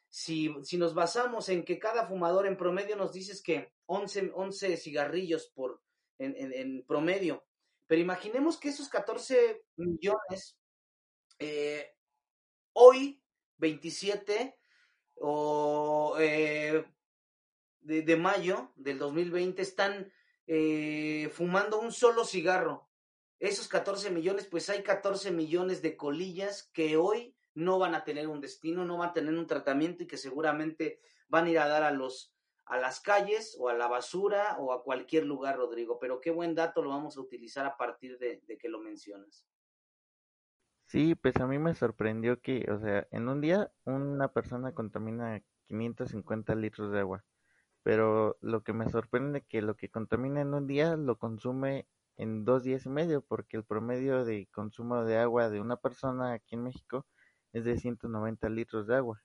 Si, 0.10 0.54
si 0.64 0.78
nos 0.78 0.96
basamos 0.96 1.48
en 1.50 1.64
que 1.64 1.78
cada 1.78 2.08
fumador 2.08 2.48
en 2.48 2.58
promedio 2.58 2.96
nos 2.96 3.14
dices 3.14 3.42
que 3.42 3.72
11, 3.86 4.32
11 4.34 4.78
cigarrillos 4.78 5.52
por, 5.54 5.82
en, 6.18 6.36
en, 6.54 6.86
promedio, 6.86 7.46
pero 7.86 8.02
imaginemos 8.02 8.58
que 8.58 8.70
esos 8.70 8.90
14 8.90 9.64
millones, 9.76 10.58
eh, 11.40 11.94
hoy, 12.74 13.22
27 13.58 14.58
o, 15.16 16.16
eh, 16.20 16.84
de, 17.88 18.18
mayo 18.18 18.72
del 18.76 19.00
2020, 19.00 19.62
están 19.62 20.12
eh, 20.46 21.30
fumando 21.34 21.80
un 21.80 21.92
solo 21.92 22.26
cigarro. 22.26 22.90
Esos 23.40 23.68
14 23.68 24.12
millones, 24.12 24.48
pues 24.48 24.70
hay 24.70 24.84
14 24.84 25.32
millones 25.32 25.82
de 25.82 25.96
colillas 25.96 26.70
que 26.74 26.98
hoy 26.98 27.36
no 27.54 27.80
van 27.80 27.96
a 27.96 28.04
tener 28.04 28.28
un 28.28 28.42
destino, 28.42 28.84
no 28.84 28.98
van 28.98 29.10
a 29.10 29.14
tener 29.14 29.34
un 29.34 29.48
tratamiento 29.48 30.04
y 30.04 30.08
que 30.08 30.18
seguramente 30.18 31.00
van 31.28 31.46
a 31.46 31.50
ir 31.50 31.60
a 31.60 31.68
dar 31.68 31.84
a 31.84 31.92
los 31.92 32.34
a 32.66 32.78
las 32.78 33.00
calles 33.00 33.56
o 33.58 33.70
a 33.70 33.74
la 33.74 33.88
basura 33.88 34.58
o 34.60 34.74
a 34.74 34.84
cualquier 34.84 35.26
lugar, 35.26 35.56
Rodrigo. 35.56 36.00
Pero 36.00 36.20
qué 36.20 36.32
buen 36.32 36.54
dato 36.54 36.82
lo 36.82 36.90
vamos 36.90 37.16
a 37.16 37.22
utilizar 37.22 37.66
a 37.66 37.78
partir 37.78 38.18
de, 38.20 38.42
de 38.46 38.58
que 38.58 38.68
lo 38.68 38.82
mencionas. 38.82 39.46
Sí, 40.88 41.16
pues 41.16 41.38
a 41.38 41.48
mí 41.48 41.60
me 41.60 41.74
sorprendió 41.76 42.42
que, 42.42 42.70
o 42.70 42.80
sea, 42.80 43.08
en 43.12 43.30
un 43.30 43.40
día 43.40 43.72
una 43.86 44.34
persona 44.34 44.74
contamina 44.74 45.42
550 45.68 46.56
litros 46.56 46.92
de 46.92 47.00
agua, 47.00 47.24
pero 47.88 48.38
lo 48.42 48.64
que 48.64 48.74
me 48.74 48.90
sorprende 48.90 49.46
que 49.46 49.62
lo 49.62 49.78
que 49.78 49.90
contamina 49.90 50.42
en 50.42 50.54
un 50.54 50.68
día 50.68 50.98
lo 50.98 51.18
consume 51.18 51.88
en 52.18 52.44
dos 52.44 52.64
días 52.64 52.86
y 52.86 52.90
medio, 52.90 53.22
porque 53.22 53.56
el 53.56 53.64
promedio 53.64 54.26
de 54.26 54.50
consumo 54.52 55.06
de 55.06 55.18
agua 55.18 55.50
de 55.50 55.62
una 55.62 55.78
persona 55.78 56.34
aquí 56.34 56.56
en 56.56 56.64
México 56.64 57.06
es 57.54 57.64
de 57.64 57.80
190 57.80 58.50
litros 58.50 58.88
de 58.88 58.98
agua. 58.98 59.24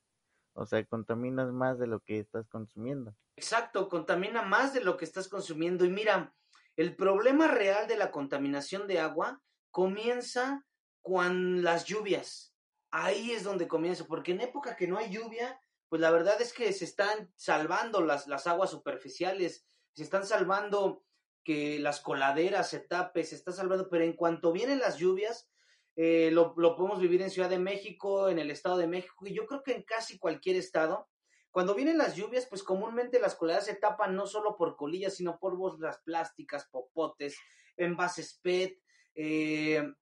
O 0.52 0.64
sea, 0.64 0.85
contaminas 0.85 1.50
más 1.50 1.81
de 1.81 1.88
lo 1.88 1.99
que 1.99 2.21
estás 2.21 2.47
consumiendo. 2.47 3.16
Exacto, 3.35 3.88
contamina 3.88 4.42
más 4.42 4.73
de 4.73 4.85
lo 4.85 4.97
que 4.97 5.07
estás 5.07 5.26
consumiendo. 5.26 5.85
Y 5.85 5.90
mira, 5.90 6.33
el 6.76 6.95
problema 6.95 7.49
real 7.49 7.88
de 7.88 7.97
la 7.97 8.12
contaminación 8.12 8.87
de 8.87 9.00
agua 9.00 9.42
comienza 9.73 10.64
con 11.00 11.64
las 11.64 11.87
lluvias. 11.87 12.54
Ahí 12.92 13.33
es 13.33 13.42
donde 13.42 13.66
comienza, 13.66 14.04
porque 14.07 14.31
en 14.31 14.40
época 14.42 14.76
que 14.76 14.87
no 14.87 14.99
hay 14.99 15.11
lluvia, 15.11 15.61
pues 15.92 16.00
la 16.00 16.11
verdad 16.11 16.40
es 16.40 16.54
que 16.54 16.72
se 16.72 16.87
están 16.87 17.30
salvando 17.37 18.00
las, 18.00 18.26
las 18.26 18.46
aguas 18.46 18.70
superficiales, 18.70 19.66
se 19.92 20.02
están 20.02 20.25
salvando 20.25 21.04
que 21.44 21.78
las 21.78 22.00
coladeras 22.00 22.70
se 22.70 22.80
tapen, 22.80 23.26
se 23.26 23.34
está 23.34 23.52
salvando, 23.52 23.90
pero 23.90 24.02
en 24.02 24.14
cuanto 24.14 24.52
vienen 24.52 24.78
las 24.78 24.96
lluvias, 24.96 25.50
eh, 25.96 26.30
lo, 26.32 26.54
podemos 26.54 26.99
vivir 26.99 27.20
en 27.20 27.28
Ciudad 27.28 27.50
de 27.50 27.58
México, 27.58 28.30
en 28.30 28.38
el 28.38 28.50
Estado 28.50 28.78
de 28.78 28.87
México, 28.87 29.26
y 29.26 29.34
yo 29.34 29.44
creo 29.44 29.62
que 29.62 29.75
en 29.75 29.82
casi 29.82 30.18
cualquier 30.18 30.56
estado. 30.56 31.11
Cuando 31.50 31.75
vienen 31.75 31.99
las 31.99 32.16
lluvias, 32.16 32.46
pues 32.46 32.62
comúnmente 32.62 33.20
las 33.20 33.34
coladeras 33.34 33.66
se 33.66 33.75
tapan 33.75 34.16
no 34.16 34.26
solo 34.26 34.56
por 34.56 34.76
colillas, 34.76 35.16
sino 35.16 35.38
por 35.38 35.58
bolsas 35.58 36.00
plásticas, 36.06 36.70
popotes, 36.70 37.37
envases 37.76 38.40
PET. 38.42 38.80
Eh, 39.14 39.92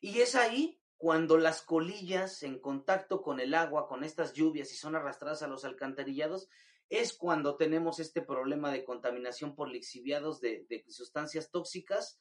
y 0.00 0.20
es 0.22 0.34
ahí 0.34 0.80
cuando 0.98 1.38
las 1.38 1.62
colillas 1.62 2.42
en 2.42 2.58
contacto 2.58 3.22
con 3.22 3.38
el 3.40 3.54
agua, 3.54 3.86
con 3.88 4.02
estas 4.02 4.32
lluvias 4.32 4.72
y 4.72 4.76
son 4.76 4.96
arrastradas 4.96 5.42
a 5.42 5.48
los 5.48 5.64
alcantarillados, 5.64 6.48
es 6.90 7.16
cuando 7.16 7.56
tenemos 7.56 8.00
este 8.00 8.20
problema 8.20 8.72
de 8.72 8.84
contaminación 8.84 9.54
por 9.54 9.68
lixiviados 9.68 10.40
de, 10.40 10.66
sustancias 10.88 11.50
tóxicas. 11.50 12.20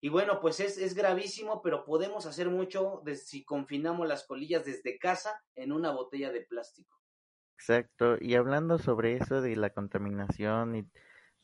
Y 0.00 0.08
bueno, 0.08 0.40
pues 0.40 0.60
es, 0.60 0.78
es, 0.78 0.94
gravísimo, 0.94 1.62
pero 1.62 1.84
podemos 1.84 2.26
hacer 2.26 2.48
mucho 2.48 3.02
si 3.14 3.44
confinamos 3.44 4.06
las 4.06 4.24
colillas 4.24 4.64
desde 4.64 4.98
casa 4.98 5.42
en 5.54 5.72
una 5.72 5.90
botella 5.90 6.30
de 6.30 6.42
plástico. 6.42 7.00
Exacto, 7.56 8.16
y 8.20 8.34
hablando 8.34 8.78
sobre 8.78 9.16
eso 9.16 9.40
de 9.40 9.54
la 9.56 9.70
contaminación, 9.70 10.76
y, 10.76 10.90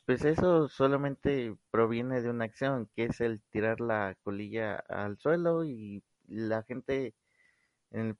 pues 0.05 0.25
eso 0.25 0.69
solamente 0.69 1.55
proviene 1.71 2.23
de 2.23 2.31
una 2.31 2.47
acción, 2.47 2.89
que 2.97 3.05
es 3.05 3.21
el 3.21 3.41
tirar 3.51 3.81
la 3.81 4.17
colilla 4.23 4.77
al 4.89 5.19
suelo 5.19 5.65
y 5.65 6.03
la 6.29 6.63
gente 6.63 7.15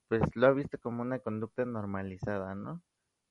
pues 0.09 0.23
lo 0.35 0.47
ha 0.47 0.53
visto 0.53 0.79
como 0.79 1.03
una 1.03 1.19
conducta 1.19 1.65
normalizada, 1.65 2.55
¿no? 2.55 2.83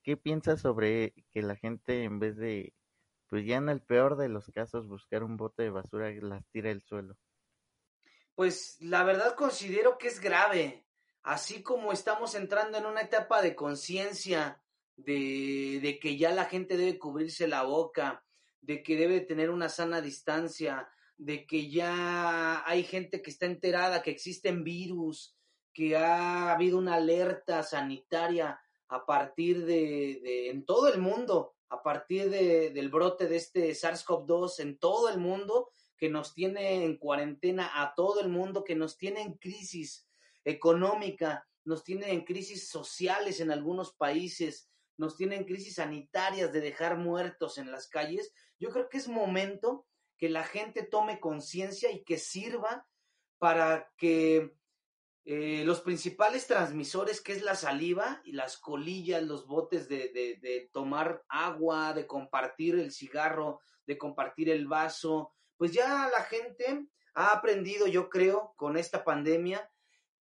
¿Qué 0.02 0.16
piensas 0.16 0.60
sobre 0.60 1.12
que 1.30 1.42
la 1.42 1.56
gente 1.56 2.04
en 2.04 2.18
vez 2.18 2.36
de, 2.36 2.74
pues 3.28 3.44
ya 3.44 3.56
en 3.56 3.68
el 3.68 3.82
peor 3.82 4.16
de 4.16 4.28
los 4.28 4.46
casos, 4.54 4.86
buscar 4.86 5.24
un 5.24 5.36
bote 5.36 5.64
de 5.64 5.70
basura, 5.70 6.10
las 6.10 6.46
tira 6.48 6.70
al 6.70 6.82
suelo? 6.82 7.16
Pues 8.34 8.76
la 8.80 9.02
verdad 9.02 9.34
considero 9.34 9.98
que 9.98 10.08
es 10.08 10.20
grave, 10.20 10.86
así 11.22 11.62
como 11.62 11.92
estamos 11.92 12.34
entrando 12.36 12.78
en 12.78 12.86
una 12.86 13.02
etapa 13.02 13.42
de 13.42 13.56
conciencia 13.56 14.62
de, 14.96 15.80
de 15.82 15.98
que 16.00 16.16
ya 16.16 16.30
la 16.30 16.44
gente 16.44 16.76
debe 16.76 16.98
cubrirse 16.98 17.48
la 17.48 17.64
boca, 17.64 18.24
de 18.60 18.82
que 18.82 18.96
debe 18.96 19.20
tener 19.20 19.50
una 19.50 19.68
sana 19.68 20.00
distancia, 20.00 20.88
de 21.18 21.46
que 21.46 21.68
ya 21.68 22.62
hay 22.64 22.84
gente 22.84 23.20
que 23.20 23.30
está 23.30 23.46
enterada 23.46 24.02
que 24.02 24.12
existen 24.12 24.62
virus, 24.62 25.36
que 25.74 25.96
ha 25.96 26.52
habido 26.52 26.78
una 26.78 26.94
alerta 26.94 27.62
sanitaria 27.62 28.60
a 28.88 29.04
partir 29.04 29.66
de, 29.66 30.48
en 30.48 30.64
todo 30.64 30.92
el 30.92 31.00
mundo, 31.00 31.56
a 31.68 31.82
partir 31.82 32.30
de, 32.30 32.70
del 32.70 32.88
brote 32.88 33.26
de 33.26 33.36
este 33.36 33.70
SARS-CoV-2 33.70 34.60
en 34.60 34.78
todo 34.78 35.08
el 35.08 35.18
mundo, 35.18 35.70
que 35.98 36.08
nos 36.08 36.32
tiene 36.32 36.84
en 36.84 36.96
cuarentena 36.96 37.82
a 37.82 37.94
todo 37.94 38.20
el 38.20 38.28
mundo, 38.28 38.62
que 38.62 38.76
nos 38.76 38.96
tiene 38.96 39.20
en 39.22 39.34
crisis 39.34 40.08
económica, 40.44 41.46
nos 41.64 41.82
tiene 41.82 42.12
en 42.12 42.24
crisis 42.24 42.68
sociales 42.68 43.40
en 43.40 43.50
algunos 43.50 43.92
países, 43.92 44.70
nos 44.96 45.16
tiene 45.16 45.36
en 45.36 45.44
crisis 45.44 45.74
sanitarias 45.74 46.52
de 46.52 46.60
dejar 46.60 46.96
muertos 46.96 47.58
en 47.58 47.70
las 47.70 47.88
calles, 47.88 48.32
yo 48.58 48.70
creo 48.70 48.88
que 48.88 48.98
es 48.98 49.08
momento 49.08 49.86
que 50.18 50.28
la 50.28 50.44
gente 50.44 50.82
tome 50.82 51.20
conciencia 51.20 51.90
y 51.90 52.02
que 52.02 52.18
sirva 52.18 52.86
para 53.38 53.90
que 53.96 54.52
eh, 55.24 55.62
los 55.64 55.80
principales 55.80 56.46
transmisores, 56.46 57.20
que 57.20 57.32
es 57.32 57.42
la 57.42 57.54
saliva 57.54 58.20
y 58.24 58.32
las 58.32 58.56
colillas, 58.58 59.22
los 59.22 59.46
botes 59.46 59.88
de, 59.88 60.08
de, 60.08 60.70
tomar 60.72 61.22
agua, 61.28 61.92
de 61.92 62.06
compartir 62.06 62.74
el 62.74 62.90
cigarro, 62.90 63.60
de 63.86 63.96
compartir 63.96 64.50
el 64.50 64.66
vaso, 64.66 65.34
pues 65.56 65.72
ya 65.72 66.08
la 66.10 66.24
gente 66.24 66.88
ha 67.14 67.32
aprendido, 67.32 67.86
yo 67.86 68.08
creo, 68.08 68.54
con 68.56 68.76
esta 68.76 69.04
pandemia, 69.04 69.70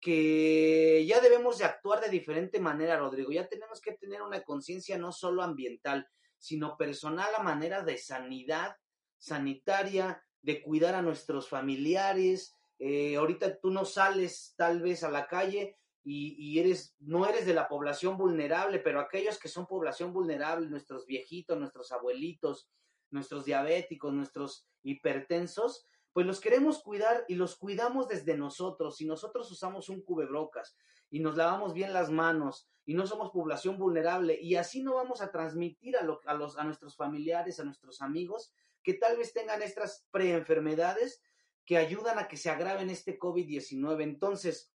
que 0.01 1.05
ya 1.07 1.21
debemos 1.21 1.59
de 1.59 1.65
actuar 1.65 2.01
de 2.01 2.11
diferente 2.11 2.61
manera, 2.61 2.99
Rodrigo. 2.99 3.31
Ya 3.31 3.49
tenemos 3.49 3.81
que 3.81 3.93
tener 3.93 4.23
una 4.23 4.43
conciencia 4.43 4.99
no 4.99 5.13
solo 5.13 5.43
ambiental, 5.43 6.09
sino 6.39 6.77
personal 6.77 7.31
a 7.37 7.43
manera 7.43 7.83
de 7.83 7.97
sanidad 7.97 8.77
sanitaria, 9.25 10.23
de 10.43 10.63
cuidar 10.63 10.95
a 10.95 11.03
nuestros 11.03 11.49
familiares, 11.49 12.55
eh, 12.79 13.17
ahorita 13.17 13.59
tú 13.61 13.71
no 13.71 13.87
sales 13.87 14.53
tal 14.57 14.83
vez 14.83 15.03
a 15.03 15.11
la 15.11 15.27
calle 15.27 15.79
y, 16.07 16.59
eres, 16.59 16.95
no 17.01 17.27
eres 17.27 17.47
de 17.47 17.55
la 17.55 17.67
población 17.67 18.19
vulnerable, 18.19 18.79
pero 18.79 19.01
aquellos 19.01 19.39
que 19.39 19.49
son 19.49 19.67
población 19.67 20.13
vulnerable, 20.13 20.69
nuestros 20.69 21.07
viejitos, 21.07 21.59
nuestros 21.59 21.93
abuelitos, 21.93 22.69
nuestros 23.11 23.47
diabéticos, 23.47 24.13
nuestros 24.13 24.67
hipertensos, 24.83 25.87
pues 26.13 26.27
los 26.27 26.41
queremos 26.41 26.83
cuidar 26.83 27.25
y 27.27 27.37
los 27.37 27.57
cuidamos 27.57 28.07
desde 28.07 28.37
nosotros. 28.37 28.99
Si 28.99 29.07
nosotros 29.07 29.51
usamos 29.51 29.89
un 29.89 30.03
cubebrocas 30.03 30.77
y 31.09 31.21
nos 31.21 31.37
lavamos 31.37 31.73
bien 31.73 31.95
las 31.95 32.11
manos 32.11 32.69
y 32.85 32.93
no 32.93 33.07
somos 33.07 33.31
población 33.31 33.79
vulnerable 33.79 34.39
y 34.39 34.57
así 34.57 34.83
no 34.83 34.97
vamos 34.97 35.23
a 35.23 35.33
transmitir 35.33 35.97
a, 35.97 36.01
a, 36.27 36.35
los, 36.35 36.59
a 36.59 36.65
nuestros 36.65 36.97
familiares, 36.97 37.61
a 37.61 37.65
nuestros 37.65 38.03
amigos 38.03 38.53
que 38.85 38.95
tal 38.95 39.17
vez 39.17 39.33
tengan 39.33 39.63
estas 39.63 40.07
preenfermedades 40.13 41.23
que 41.65 41.79
ayudan 41.79 42.19
a 42.19 42.29
que 42.29 42.37
se 42.37 42.51
agraven 42.51 42.91
este 42.91 43.19
COVID-19. 43.19 44.03
Entonces, 44.03 44.71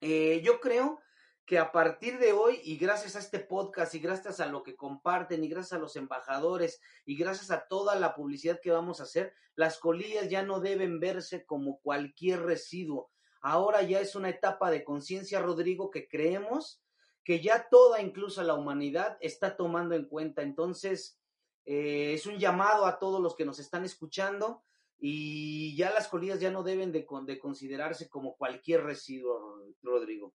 eh, 0.00 0.42
yo 0.42 0.60
creo 0.60 1.00
que 1.46 1.58
a 1.58 1.72
partir 1.72 2.18
de 2.18 2.32
hoy 2.32 2.60
y 2.64 2.76
gracias 2.76 3.16
a 3.16 3.20
este 3.20 3.38
podcast 3.38 3.94
y 3.94 4.00
gracias 4.00 4.40
a 4.40 4.46
lo 4.46 4.62
que 4.62 4.76
comparten 4.76 5.42
y 5.42 5.48
gracias 5.48 5.74
a 5.74 5.78
los 5.78 5.96
embajadores 5.96 6.80
y 7.04 7.16
gracias 7.16 7.50
a 7.50 7.66
toda 7.68 7.94
la 7.94 8.14
publicidad 8.14 8.60
que 8.60 8.70
vamos 8.70 9.00
a 9.00 9.04
hacer, 9.04 9.32
las 9.54 9.78
colillas 9.78 10.28
ya 10.28 10.42
no 10.42 10.60
deben 10.60 11.00
verse 11.00 11.46
como 11.46 11.80
cualquier 11.80 12.42
residuo. 12.42 13.10
Ahora 13.40 13.82
ya 13.82 14.00
es 14.00 14.14
una 14.14 14.28
etapa 14.28 14.70
de 14.70 14.84
conciencia, 14.84 15.40
Rodrigo, 15.40 15.90
que 15.90 16.08
creemos 16.08 16.82
que 17.24 17.40
ya 17.40 17.68
toda, 17.68 18.00
incluso 18.00 18.42
la 18.42 18.54
humanidad, 18.54 19.16
está 19.20 19.56
tomando 19.56 19.94
en 19.94 20.06
cuenta. 20.06 20.42
Entonces, 20.42 21.21
eh, 21.64 22.14
es 22.14 22.26
un 22.26 22.38
llamado 22.38 22.86
a 22.86 22.98
todos 22.98 23.20
los 23.20 23.36
que 23.36 23.44
nos 23.44 23.58
están 23.58 23.84
escuchando 23.84 24.62
y 24.98 25.76
ya 25.76 25.90
las 25.92 26.08
colillas 26.08 26.40
ya 26.40 26.50
no 26.50 26.62
deben 26.62 26.92
de, 26.92 27.06
de 27.26 27.38
considerarse 27.38 28.08
como 28.08 28.36
cualquier 28.36 28.84
residuo, 28.84 29.64
Rodrigo. 29.82 30.32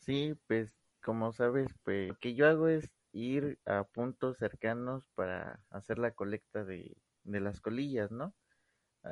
Sí, 0.00 0.34
pues 0.46 0.72
como 1.02 1.32
sabes, 1.32 1.68
pues 1.82 2.08
lo 2.08 2.18
que 2.18 2.34
yo 2.34 2.46
hago 2.46 2.68
es 2.68 2.90
ir 3.12 3.58
a 3.64 3.84
puntos 3.84 4.38
cercanos 4.38 5.06
para 5.14 5.60
hacer 5.70 5.98
la 5.98 6.12
colecta 6.12 6.64
de, 6.64 6.96
de 7.22 7.40
las 7.40 7.60
colillas, 7.60 8.10
¿no? 8.10 8.34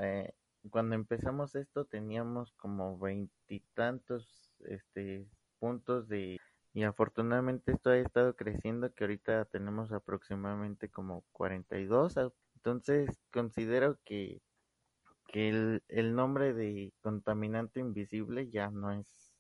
Eh, 0.01 0.33
cuando 0.71 0.95
empezamos 0.95 1.55
esto 1.55 1.85
teníamos 1.87 2.53
como 2.53 2.99
veintitantos 2.99 4.53
este 4.65 5.27
puntos 5.59 6.09
de 6.09 6.39
y 6.75 6.85
afortunadamente 6.85 7.73
esto 7.73 7.91
ha 7.91 7.99
estado 7.99 8.35
creciendo 8.37 8.93
que 8.95 9.05
ahorita 9.05 9.45
tenemos 9.47 9.93
aproximadamente 9.93 10.89
como 10.91 11.25
42 11.33 12.15
entonces 12.57 13.21
considero 13.33 13.99
que 14.05 14.41
que 15.29 15.49
el, 15.49 15.83
el 15.89 16.15
nombre 16.15 16.53
de 16.53 16.93
contaminante 17.01 17.81
invisible 17.81 18.51
ya 18.51 18.71
no 18.71 18.93
es 18.93 19.35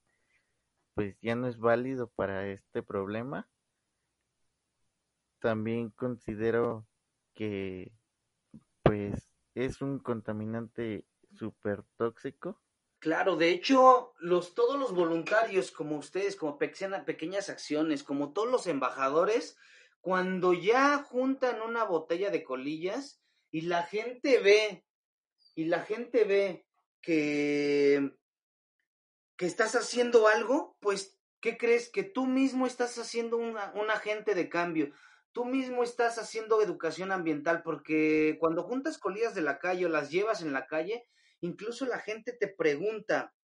pues 0.94 1.16
ya 1.20 1.34
no 1.36 1.48
es 1.48 1.58
válido 1.58 2.08
para 2.08 2.46
este 2.48 2.82
problema 2.82 3.48
también 5.42 5.90
considero 5.90 6.86
que 7.34 7.92
pues 8.82 9.28
es 9.54 9.82
un 9.82 9.98
contaminante 9.98 11.04
súper 11.34 11.82
tóxico. 11.96 12.60
Claro, 13.02 13.34
de 13.34 13.50
hecho, 13.50 14.14
los, 14.20 14.54
todos 14.54 14.78
los 14.78 14.94
voluntarios 14.94 15.72
como 15.72 15.96
ustedes, 15.96 16.36
como 16.36 16.56
pequeñas 16.56 17.48
acciones, 17.48 18.04
como 18.04 18.32
todos 18.32 18.48
los 18.48 18.68
embajadores, 18.68 19.56
cuando 20.00 20.52
ya 20.52 20.98
juntan 20.98 21.62
una 21.62 21.82
botella 21.82 22.30
de 22.30 22.44
colillas 22.44 23.20
y 23.50 23.62
la 23.62 23.82
gente 23.82 24.38
ve, 24.38 24.86
y 25.56 25.64
la 25.64 25.80
gente 25.80 26.22
ve 26.22 26.64
que, 27.00 28.16
que 29.36 29.46
estás 29.46 29.74
haciendo 29.74 30.28
algo, 30.28 30.76
pues, 30.78 31.18
¿qué 31.40 31.58
crees? 31.58 31.90
Que 31.90 32.04
tú 32.04 32.26
mismo 32.26 32.68
estás 32.68 32.98
haciendo 32.98 33.36
un 33.36 33.90
agente 33.90 34.36
de 34.36 34.48
cambio 34.48 34.92
tú 35.32 35.46
mismo 35.46 35.82
estás 35.82 36.18
haciendo 36.18 36.60
educación 36.60 37.10
ambiental, 37.10 37.62
porque 37.62 38.36
cuando 38.38 38.62
juntas 38.62 38.98
colillas 38.98 39.34
de 39.34 39.40
la 39.40 39.58
calle 39.58 39.86
o 39.86 39.88
las 39.88 40.10
llevas 40.10 40.42
en 40.42 40.52
la 40.52 40.66
calle, 40.66 41.06
incluso 41.42 41.84
la 41.86 41.98
gente 41.98 42.32
te 42.32 42.48
pregunta, 42.48 43.34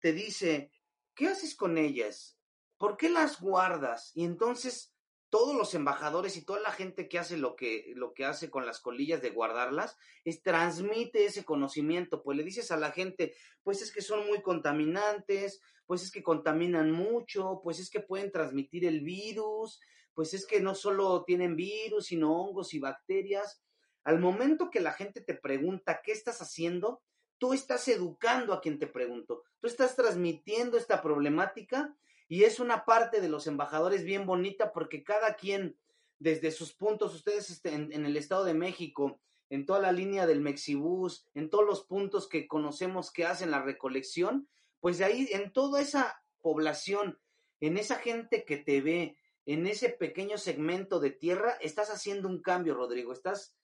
te 0.00 0.12
dice, 0.12 0.70
¿qué 1.14 1.28
haces 1.28 1.56
con 1.56 1.76
ellas? 1.76 2.38
¿Por 2.78 2.96
qué 2.96 3.10
las 3.10 3.40
guardas? 3.40 4.12
Y 4.14 4.24
entonces 4.24 4.96
todos 5.28 5.56
los 5.56 5.74
embajadores 5.74 6.36
y 6.36 6.44
toda 6.44 6.60
la 6.60 6.70
gente 6.70 7.08
que 7.08 7.18
hace 7.18 7.36
lo 7.36 7.56
que, 7.56 7.92
lo 7.96 8.14
que 8.14 8.24
hace 8.24 8.50
con 8.50 8.64
las 8.64 8.80
colillas 8.80 9.20
de 9.22 9.30
guardarlas, 9.30 9.96
es 10.24 10.42
transmite 10.42 11.24
ese 11.24 11.44
conocimiento, 11.44 12.22
pues 12.22 12.38
le 12.38 12.44
dices 12.44 12.70
a 12.70 12.76
la 12.76 12.92
gente, 12.92 13.34
pues 13.62 13.82
es 13.82 13.92
que 13.92 14.02
son 14.02 14.26
muy 14.26 14.40
contaminantes, 14.40 15.60
pues 15.86 16.02
es 16.02 16.10
que 16.10 16.22
contaminan 16.22 16.92
mucho, 16.92 17.60
pues 17.62 17.80
es 17.80 17.90
que 17.90 18.00
pueden 18.00 18.30
transmitir 18.30 18.84
el 18.84 19.00
virus, 19.00 19.80
pues 20.14 20.32
es 20.32 20.46
que 20.46 20.60
no 20.60 20.74
solo 20.74 21.24
tienen 21.24 21.56
virus, 21.56 22.06
sino 22.06 22.34
hongos 22.34 22.72
y 22.74 22.78
bacterias. 22.78 23.62
Al 24.04 24.20
momento 24.20 24.70
que 24.70 24.80
la 24.80 24.92
gente 24.92 25.20
te 25.20 25.34
pregunta 25.34 26.00
qué 26.02 26.12
estás 26.12 26.40
haciendo, 26.40 27.02
tú 27.38 27.52
estás 27.52 27.86
educando 27.88 28.52
a 28.52 28.60
quien 28.60 28.78
te 28.78 28.86
preguntó, 28.86 29.42
tú 29.60 29.66
estás 29.66 29.96
transmitiendo 29.96 30.76
esta 30.76 31.02
problemática 31.02 31.94
y 32.28 32.44
es 32.44 32.60
una 32.60 32.84
parte 32.84 33.20
de 33.20 33.28
los 33.28 33.46
embajadores 33.46 34.04
bien 34.04 34.26
bonita 34.26 34.72
porque 34.72 35.04
cada 35.04 35.34
quien 35.34 35.76
desde 36.18 36.50
sus 36.50 36.72
puntos, 36.72 37.14
ustedes 37.14 37.50
este, 37.50 37.74
en, 37.74 37.92
en 37.92 38.06
el 38.06 38.16
Estado 38.16 38.44
de 38.44 38.54
México, 38.54 39.20
en 39.50 39.66
toda 39.66 39.80
la 39.80 39.92
línea 39.92 40.26
del 40.26 40.40
Mexibus, 40.40 41.26
en 41.34 41.50
todos 41.50 41.64
los 41.64 41.84
puntos 41.84 42.28
que 42.28 42.48
conocemos 42.48 43.12
que 43.12 43.26
hacen 43.26 43.50
la 43.50 43.62
recolección, 43.62 44.48
pues 44.80 44.98
de 44.98 45.04
ahí 45.04 45.28
en 45.32 45.52
toda 45.52 45.80
esa 45.80 46.22
población, 46.40 47.18
en 47.60 47.76
esa 47.76 47.96
gente 47.96 48.44
que 48.44 48.56
te 48.56 48.80
ve, 48.80 49.18
en 49.46 49.66
ese 49.66 49.90
pequeño 49.90 50.38
segmento 50.38 50.98
de 51.00 51.10
tierra, 51.10 51.56
estás 51.60 51.90
haciendo 51.90 52.28
un 52.28 52.42
cambio, 52.42 52.74
Rodrigo. 52.74 53.12
Estás 53.12 53.54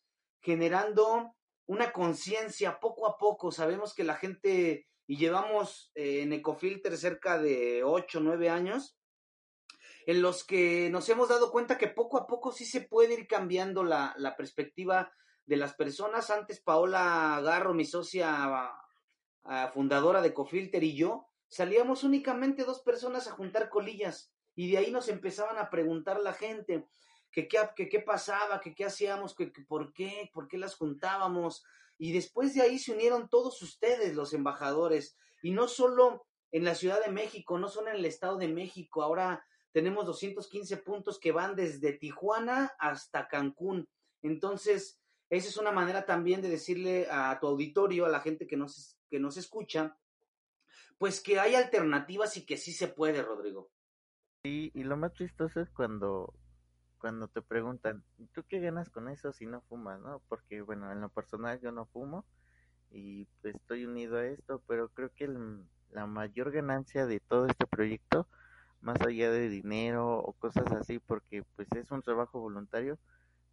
generando 0.41 1.35
una 1.67 1.93
conciencia 1.93 2.81
poco 2.81 3.07
a 3.07 3.17
poco. 3.17 3.53
Sabemos 3.53 3.95
que 3.95 4.05
la 4.05 4.17
gente, 4.17 4.87
y 5.07 5.17
llevamos 5.17 5.91
eh, 5.95 6.23
en 6.23 6.33
Ecofilter 6.33 6.97
cerca 6.97 7.39
de 7.39 7.85
8, 7.85 8.21
9 8.21 8.49
años, 8.49 8.99
en 10.07 10.21
los 10.21 10.45
que 10.45 10.91
nos 10.91 11.09
hemos 11.09 11.29
dado 11.29 11.51
cuenta 11.53 11.79
que 11.79 11.89
poco 11.89 12.19
a 12.19 12.27
poco 12.27 12.53
sí 12.53 12.65
se 12.65 12.81
puede 12.81 13.15
ir 13.15 13.27
cambiando 13.27 13.85
la, 13.85 14.15
la 14.17 14.37
perspectiva 14.37 15.13
de 15.47 15.57
las 15.57 15.75
personas. 15.75 16.31
Antes 16.31 16.61
Paola 16.61 17.41
Garro, 17.43 17.75
mi 17.75 17.85
socia 17.85 18.73
fundadora 19.73 20.23
de 20.23 20.29
Ecofilter 20.29 20.85
y 20.85 20.97
yo, 20.97 21.27
salíamos 21.49 22.05
únicamente 22.05 22.65
dos 22.65 22.81
personas 22.81 23.27
a 23.27 23.33
juntar 23.33 23.69
colillas 23.69 24.33
y 24.55 24.71
de 24.71 24.79
ahí 24.79 24.91
nos 24.91 25.09
empezaban 25.09 25.59
a 25.59 25.71
preguntar 25.71 26.21
la 26.21 26.33
gente 26.33 26.87
que 27.33 27.49
qué 27.49 28.01
pasaba, 28.01 28.61
que 28.61 28.75
qué 28.75 28.85
hacíamos, 28.85 29.35
que, 29.35 29.47
por 29.67 29.93
qué, 29.93 30.31
por 30.33 30.49
qué 30.49 30.59
las 30.59 30.75
juntábamos. 30.75 31.65
Y 31.99 32.13
después 32.13 32.55
de 32.55 32.63
ahí 32.63 32.79
se 32.79 32.93
unieron 32.93 33.29
todos 33.29 33.61
ustedes, 33.63 34.15
los 34.15 34.35
embajadores, 34.35 35.17
y 35.43 35.51
no 35.51 35.67
solo 35.67 36.27
en 36.53 36.65
la 36.65 36.75
Ciudad 36.75 37.03
de 37.05 37.11
México, 37.11 37.59
no 37.59 37.69
solo 37.69 37.89
en 37.89 37.97
el 37.97 38.05
Estado 38.05 38.37
de 38.37 38.49
México, 38.49 39.03
ahora 39.03 39.45
tenemos 39.73 40.05
215 40.07 40.77
puntos 40.79 41.19
que 41.19 41.33
van 41.33 41.57
desde 41.57 41.95
Tijuana 41.95 42.73
hasta 42.79 43.27
Cancún. 43.27 43.89
Entonces, 44.21 45.01
esa 45.31 45.49
es 45.49 45.57
una 45.57 45.73
manera 45.73 46.05
también 46.05 46.43
de 46.43 46.51
decirle 46.51 47.09
a 47.11 47.39
tu 47.41 47.47
auditorio, 47.47 48.05
a 48.05 48.11
la 48.11 48.21
gente 48.21 48.47
que 48.47 48.59
nos, 48.59 48.99
que 49.09 49.19
nos 49.19 49.39
escucha, 49.39 49.97
pues 50.99 51.21
que 51.21 51.41
hay 51.41 51.55
alternativas 51.55 52.37
y 52.37 52.45
que 52.45 52.59
sí 52.59 52.73
se 52.73 52.89
puede, 52.89 53.23
Rodrigo. 53.23 53.71
Sí, 54.45 54.71
y 54.75 54.85
lo 54.85 54.97
más 54.97 55.15
chistoso 55.15 55.61
es 55.61 55.71
cuando, 55.71 56.35
cuando 57.03 57.27
te 57.27 57.43
preguntan, 57.43 58.05
¿tú 58.33 58.45
qué 58.49 58.61
ganas 58.61 58.89
con 58.89 59.09
eso 59.09 59.33
si 59.33 59.45
no 59.45 59.61
fumas, 59.63 60.01
no? 60.01 60.23
Porque, 60.29 60.63
bueno, 60.63 60.93
en 60.93 61.01
lo 61.01 61.09
personal 61.09 61.61
yo 61.61 61.73
no 61.73 61.87
fumo 61.87 62.25
y 62.93 63.25
pues, 63.41 63.57
estoy 63.57 63.87
unido 63.87 64.19
a 64.19 64.27
esto, 64.27 64.63
pero 64.69 64.89
creo 64.89 65.11
que 65.13 65.29
la 65.91 66.07
mayor 66.07 66.53
ganancia 66.53 67.05
de 67.05 67.19
todo 67.19 67.47
este 67.49 67.67
proyecto, 67.67 68.29
más 68.81 69.01
allá 69.01 69.33
de 69.33 69.49
dinero 69.49 70.17
o 70.17 70.33
cosas 70.35 70.71
así, 70.71 71.01
porque 71.01 71.43
pues 71.57 71.67
es 71.75 71.91
un 71.91 72.03
trabajo 72.03 72.39
voluntario, 72.39 73.01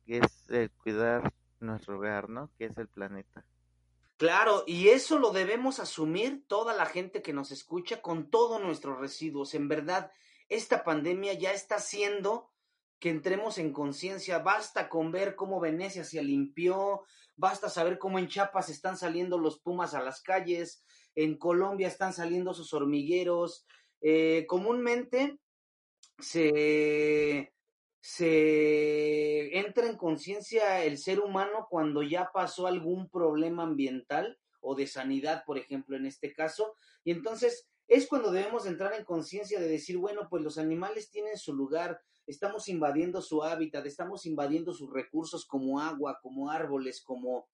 que 0.05 0.19
es 0.19 0.49
el 0.49 0.69
cuidar 0.69 1.33
nuestro 1.59 1.97
hogar, 1.97 2.29
¿no? 2.29 2.51
Que 2.55 2.65
es 2.65 2.77
el 2.77 2.87
planeta. 2.87 3.43
Claro, 4.17 4.63
y 4.67 4.89
eso 4.89 5.17
lo 5.17 5.31
debemos 5.31 5.79
asumir 5.79 6.45
toda 6.47 6.75
la 6.75 6.85
gente 6.85 7.23
que 7.23 7.33
nos 7.33 7.51
escucha 7.51 7.99
con 7.99 8.29
todos 8.29 8.61
nuestros 8.61 8.99
residuos. 8.99 9.55
En 9.55 9.67
verdad, 9.67 10.11
esta 10.49 10.83
pandemia 10.83 11.33
ya 11.33 11.51
está 11.51 11.77
haciendo 11.77 12.48
que 12.99 13.09
entremos 13.09 13.57
en 13.57 13.71
conciencia. 13.73 14.39
Basta 14.39 14.89
con 14.89 15.11
ver 15.11 15.35
cómo 15.35 15.59
Venecia 15.59 16.03
se 16.03 16.21
limpió, 16.23 17.03
basta 17.35 17.69
saber 17.69 17.97
cómo 17.97 18.19
en 18.19 18.27
Chiapas 18.27 18.69
están 18.69 18.97
saliendo 18.97 19.37
los 19.37 19.59
pumas 19.59 19.93
a 19.93 20.01
las 20.01 20.21
calles, 20.21 20.83
en 21.15 21.37
Colombia 21.37 21.87
están 21.87 22.13
saliendo 22.13 22.53
sus 22.53 22.73
hormigueros. 22.73 23.65
Eh, 24.01 24.45
comúnmente 24.47 25.39
se, 26.19 27.53
se 28.01 29.57
entra 29.57 29.87
en 29.87 29.97
conciencia 29.97 30.83
el 30.83 30.97
ser 30.97 31.19
humano 31.19 31.67
cuando 31.69 32.03
ya 32.03 32.29
pasó 32.33 32.67
algún 32.67 33.09
problema 33.09 33.63
ambiental 33.63 34.37
o 34.61 34.75
de 34.75 34.87
sanidad, 34.87 35.43
por 35.45 35.57
ejemplo, 35.57 35.95
en 35.95 36.05
este 36.05 36.33
caso, 36.33 36.75
y 37.05 37.11
entonces 37.11 37.69
es 37.87 38.07
cuando 38.07 38.31
debemos 38.31 38.67
entrar 38.67 38.93
en 38.93 39.03
conciencia 39.03 39.59
de 39.59 39.67
decir, 39.67 39.97
bueno, 39.97 40.27
pues 40.29 40.43
los 40.43 40.57
animales 40.57 41.09
tienen 41.09 41.37
su 41.37 41.55
lugar, 41.55 41.99
estamos 42.29 42.69
invadiendo 42.69 43.21
su 43.21 43.43
hábitat, 43.43 43.85
estamos 43.85 44.25
invadiendo 44.25 44.71
sus 44.73 44.93
recursos 44.93 45.45
como 45.45 45.79
agua, 45.79 46.19
como 46.21 46.51
árboles, 46.51 47.01
como, 47.01 47.49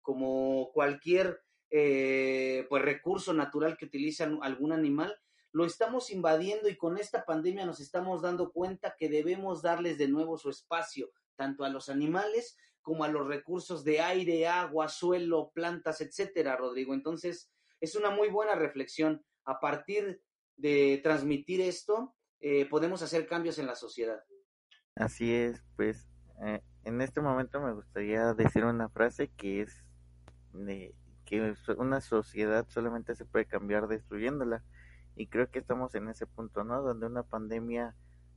como 0.00 0.70
cualquier 0.72 1.42
eh, 1.70 2.64
pues 2.68 2.82
recurso 2.82 3.32
natural 3.32 3.76
que 3.76 3.86
utiliza 3.86 4.30
algún 4.42 4.72
animal, 4.72 5.16
lo 5.52 5.64
estamos 5.64 6.10
invadiendo 6.10 6.68
y 6.68 6.76
con 6.76 6.96
esta 6.96 7.24
pandemia 7.24 7.66
nos 7.66 7.80
estamos 7.80 8.22
dando 8.22 8.52
cuenta 8.52 8.94
que 8.96 9.08
debemos 9.08 9.62
darles 9.62 9.98
de 9.98 10.06
nuevo 10.06 10.38
su 10.38 10.48
espacio, 10.48 11.10
tanto 11.34 11.64
a 11.64 11.68
los 11.68 11.88
animales 11.88 12.56
como 12.82 13.02
a 13.02 13.08
los 13.08 13.26
recursos 13.26 13.82
de 13.82 14.00
aire, 14.00 14.46
agua, 14.46 14.88
suelo, 14.88 15.50
plantas, 15.52 16.00
etcétera, 16.00 16.56
Rodrigo. 16.56 16.94
Entonces, 16.94 17.50
es 17.80 17.96
una 17.96 18.10
muy 18.10 18.28
buena 18.28 18.54
reflexión 18.54 19.24
a 19.44 19.58
partir 19.58 20.22
de 20.56 21.00
transmitir 21.02 21.60
esto, 21.60 22.14
eh, 22.40 22.66
podemos 22.66 23.02
hacer 23.02 23.26
cambios 23.26 23.58
en 23.58 23.66
la 23.66 23.74
sociedad. 23.74 24.22
Así 24.96 25.32
es, 25.34 25.62
pues 25.76 26.08
eh, 26.44 26.62
en 26.84 27.00
este 27.00 27.20
momento 27.20 27.60
me 27.60 27.72
gustaría 27.72 28.34
decir 28.34 28.64
una 28.64 28.88
frase 28.88 29.28
que 29.28 29.62
es 29.62 29.84
de, 30.52 30.94
que 31.24 31.54
una 31.76 32.00
sociedad 32.00 32.66
solamente 32.68 33.14
se 33.14 33.24
puede 33.24 33.46
cambiar 33.46 33.88
destruyéndola 33.88 34.64
y 35.16 35.26
creo 35.26 35.50
que 35.50 35.58
estamos 35.58 35.94
en 35.94 36.08
ese 36.08 36.26
punto, 36.26 36.64
¿no? 36.64 36.82
Donde 36.82 37.06
una 37.06 37.22
pandemia 37.22 37.94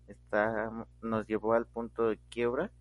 está, 0.08 0.70
nos 1.02 1.26
llevó 1.28 1.54
al 1.54 1.66
punto 1.66 2.10
de 2.10 2.20
quiebra 2.30 2.72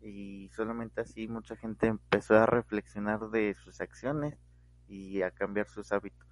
y 0.00 0.48
solamente 0.54 1.00
así 1.00 1.26
mucha 1.26 1.56
gente 1.56 1.88
empezó 1.88 2.36
a 2.36 2.46
reflexionar 2.46 3.30
de 3.30 3.54
sus 3.54 3.80
acciones 3.80 4.38
y 4.86 5.22
a 5.22 5.30
cambiar 5.32 5.68
sus 5.68 5.92
hábitos. 5.92 6.28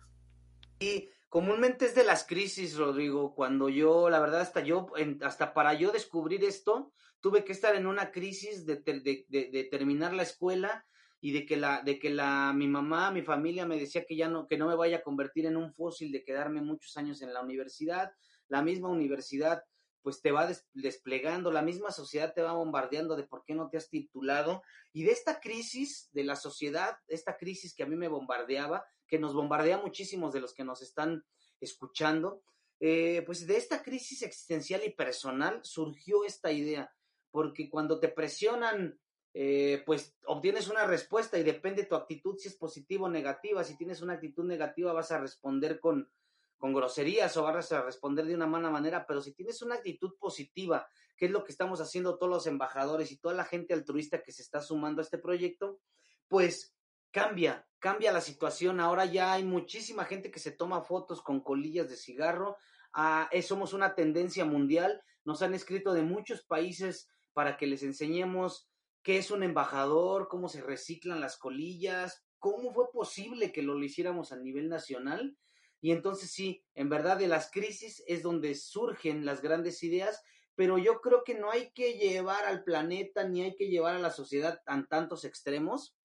Y 0.79 1.11
comúnmente 1.29 1.87
es 1.87 1.95
de 1.95 2.05
las 2.05 2.25
crisis, 2.25 2.77
Rodrigo, 2.77 3.35
cuando 3.35 3.69
yo, 3.69 4.09
la 4.11 4.21
verdad, 4.21 4.41
hasta 4.41 4.61
yo, 4.61 4.87
hasta 5.23 5.55
para 5.55 5.75
yo 5.75 5.93
descubrir 5.93 6.45
esto, 6.45 6.93
tuve 7.21 7.45
que 7.45 7.53
estar 7.53 7.75
en 7.75 7.87
una 7.87 8.11
crisis 8.11 8.67
de, 8.67 8.77
de, 8.77 9.69
terminar 9.71 10.13
la 10.13 10.23
escuela 10.23 10.87
y 11.21 11.33
de 11.33 11.47
que 11.47 11.57
la, 11.57 11.83
de 11.83 11.99
que 11.99 12.11
la, 12.11 12.53
mi 12.55 12.69
mamá, 12.69 13.11
mi 13.11 13.23
familia 13.23 13.67
me 13.67 13.79
decía 13.79 14.05
que 14.05 14.17
ya 14.17 14.29
no, 14.29 14.47
que 14.47 14.59
no 14.59 14.69
me 14.69 14.77
vaya 14.77 14.99
a 14.99 15.03
convertir 15.03 15.47
en 15.47 15.57
un 15.57 15.73
fósil, 15.73 16.13
de 16.13 16.25
quedarme 16.25 16.61
muchos 16.61 16.97
años 16.97 17.23
en 17.23 17.33
la 17.33 17.43
universidad, 17.43 18.13
la 18.49 18.63
misma 18.63 18.89
universidad 18.89 19.63
pues 20.07 20.23
te 20.23 20.31
va 20.31 20.49
desplegando, 20.73 21.51
la 21.51 21.63
misma 21.63 21.91
sociedad 21.91 22.33
te 22.33 22.41
va 22.41 22.53
bombardeando 22.53 23.17
de 23.17 23.25
por 23.25 23.43
qué 23.45 23.57
no 23.57 23.69
te 23.69 23.77
has 23.77 23.89
titulado. 23.89 24.63
Y 24.93 25.03
de 25.03 25.11
esta 25.11 25.41
crisis 25.41 26.09
de 26.13 26.23
la 26.23 26.37
sociedad, 26.37 26.97
esta 27.09 27.37
crisis 27.37 27.75
que 27.75 27.83
a 27.83 27.87
mí 27.87 27.97
me 27.97 28.07
bombardeaba, 28.07 28.85
que 29.07 29.19
nos 29.19 29.35
bombardea 29.35 29.79
muchísimos 29.79 30.33
de 30.33 30.41
los 30.41 30.55
que 30.55 30.65
nos 30.65 30.83
están 30.83 31.25
escuchando, 31.61 32.43
eh, 32.79 33.23
pues 33.25 33.47
de 33.47 33.57
esta 33.57 33.83
crisis 33.83 34.23
existencial 34.23 34.83
y 34.85 34.91
personal 34.91 35.61
surgió 35.63 36.25
esta 36.25 36.53
idea, 36.53 36.95
porque 37.31 37.71
cuando 37.71 37.99
te 37.99 38.09
presionan, 38.09 38.99
eh, 39.33 39.83
pues 39.85 40.17
obtienes 40.27 40.69
una 40.69 40.87
respuesta 40.87 41.39
y 41.39 41.43
depende 41.43 41.85
tu 41.85 41.95
actitud 41.95 42.37
si 42.39 42.49
es 42.49 42.55
positiva 42.55 43.07
o 43.07 43.11
negativa. 43.11 43.65
Si 43.65 43.77
tienes 43.77 44.01
una 44.03 44.15
actitud 44.15 44.45
negativa 44.45 44.93
vas 44.93 45.13
a 45.13 45.19
responder 45.19 45.79
con, 45.79 46.11
con 46.57 46.73
groserías 46.75 47.37
o 47.37 47.43
vas 47.43 47.73
a 47.73 47.83
responder 47.83 48.27
de 48.27 48.35
una 48.35 48.47
mala 48.47 48.71
manera, 48.71 49.07
pero 49.07 49.21
si 49.21 49.33
tienes 49.33 49.61
una 49.63 49.77
actitud 49.77 50.17
positiva, 50.19 50.89
que 51.17 51.27
es 51.27 51.31
lo 51.31 51.45
que 51.45 51.53
estamos 51.53 51.81
haciendo 51.81 52.19
todos 52.19 52.31
los 52.31 52.47
embajadores 52.47 53.11
y 53.13 53.19
toda 53.19 53.35
la 53.35 53.45
gente 53.45 53.75
altruista 53.75 54.23
que 54.23 54.33
se 54.33 54.43
está 54.43 54.61
sumando 54.61 55.01
a 55.01 55.05
este 55.05 55.19
proyecto, 55.19 55.81
pues 56.29 56.76
cambia, 57.17 57.67
cambia 57.79 58.13
la 58.13 58.21
situación. 58.21 58.79
Ahora 58.79 59.07
ya 59.07 59.33
hay 59.33 59.43
muchísima 59.43 60.05
gente 60.05 60.31
que 60.31 60.39
se 60.39 60.51
toma 60.51 60.83
fotos 60.83 61.23
con 61.23 61.41
colillas 61.41 61.89
de 61.89 61.97
cigarro. 61.97 62.59
Ah, 62.93 63.31
somos 63.43 63.73
una 63.73 63.95
tendencia 63.95 64.45
mundial. 64.45 65.03
Nos 65.25 65.41
han 65.41 65.55
escrito 65.55 65.95
de 65.95 66.03
muchos 66.03 66.45
países 66.45 67.09
para 67.33 67.57
que 67.57 67.67
les 67.67 67.83
enseñemos 67.83 68.69
qué 69.03 69.17
es 69.17 69.31
un 69.31 69.43
embajador, 69.43 70.29
cómo 70.29 70.51
se 70.51 70.61
reciclan 70.61 71.23
las 71.23 71.39
colillas, 71.39 72.23
cómo 72.39 72.75
fue 72.75 72.93
posible 72.93 73.51
que 73.51 73.63
lo 73.63 73.83
hiciéramos 73.83 74.31
a 74.33 74.37
nivel 74.37 74.69
nacional 74.69 75.39
y 75.81 75.93
entonces 75.93 76.31
sí, 76.31 76.65
en 76.75 76.91
verdad 76.91 77.17
de 77.17 77.29
las 77.29 77.51
crisis 77.51 78.03
es 78.07 78.23
donde 78.23 78.55
surgen 78.55 79.25
las 79.25 79.41
grandes 79.41 79.83
ideas, 79.83 80.23
pero 80.55 80.77
yo 80.77 81.01
creo 81.01 81.23
que 81.25 81.35
no 81.35 81.51
hay 81.51 81.71
que 81.73 81.95
llevar 81.95 82.45
al 82.45 82.63
planeta 82.65 83.27
ni 83.27 83.43
hay 83.43 83.55
que 83.57 83.69
llevar 83.69 83.95
a 83.95 84.01
la 84.01 84.11
sociedad 84.11 84.61
a 84.67 84.85
tantos 84.87 85.25
extremos 85.25 85.97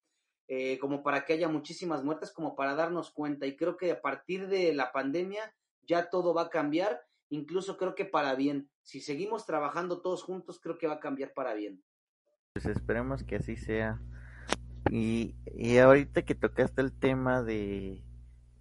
eh, 0.53 0.77
como 0.79 1.01
para 1.01 1.23
que 1.23 1.31
haya 1.31 1.47
muchísimas 1.47 2.03
muertes, 2.03 2.33
como 2.33 2.57
para 2.57 2.75
darnos 2.75 3.09
cuenta. 3.09 3.45
Y 3.45 3.55
creo 3.55 3.77
que 3.77 3.89
a 3.89 4.01
partir 4.01 4.49
de 4.49 4.73
la 4.73 4.91
pandemia 4.91 5.55
ya 5.87 6.09
todo 6.09 6.33
va 6.33 6.41
a 6.41 6.49
cambiar, 6.49 7.07
incluso 7.29 7.77
creo 7.77 7.95
que 7.95 8.03
para 8.03 8.35
bien. 8.35 8.69
Si 8.81 8.99
seguimos 8.99 9.45
trabajando 9.45 10.01
todos 10.01 10.23
juntos, 10.23 10.59
creo 10.59 10.77
que 10.77 10.87
va 10.87 10.95
a 10.95 10.99
cambiar 10.99 11.31
para 11.33 11.53
bien. 11.53 11.81
Pues 12.51 12.65
esperemos 12.65 13.23
que 13.23 13.37
así 13.37 13.55
sea. 13.55 14.01
Y, 14.89 15.37
y 15.55 15.77
ahorita 15.77 16.23
que 16.23 16.35
tocaste 16.35 16.81
el 16.81 16.91
tema 16.91 17.41
de, 17.43 18.03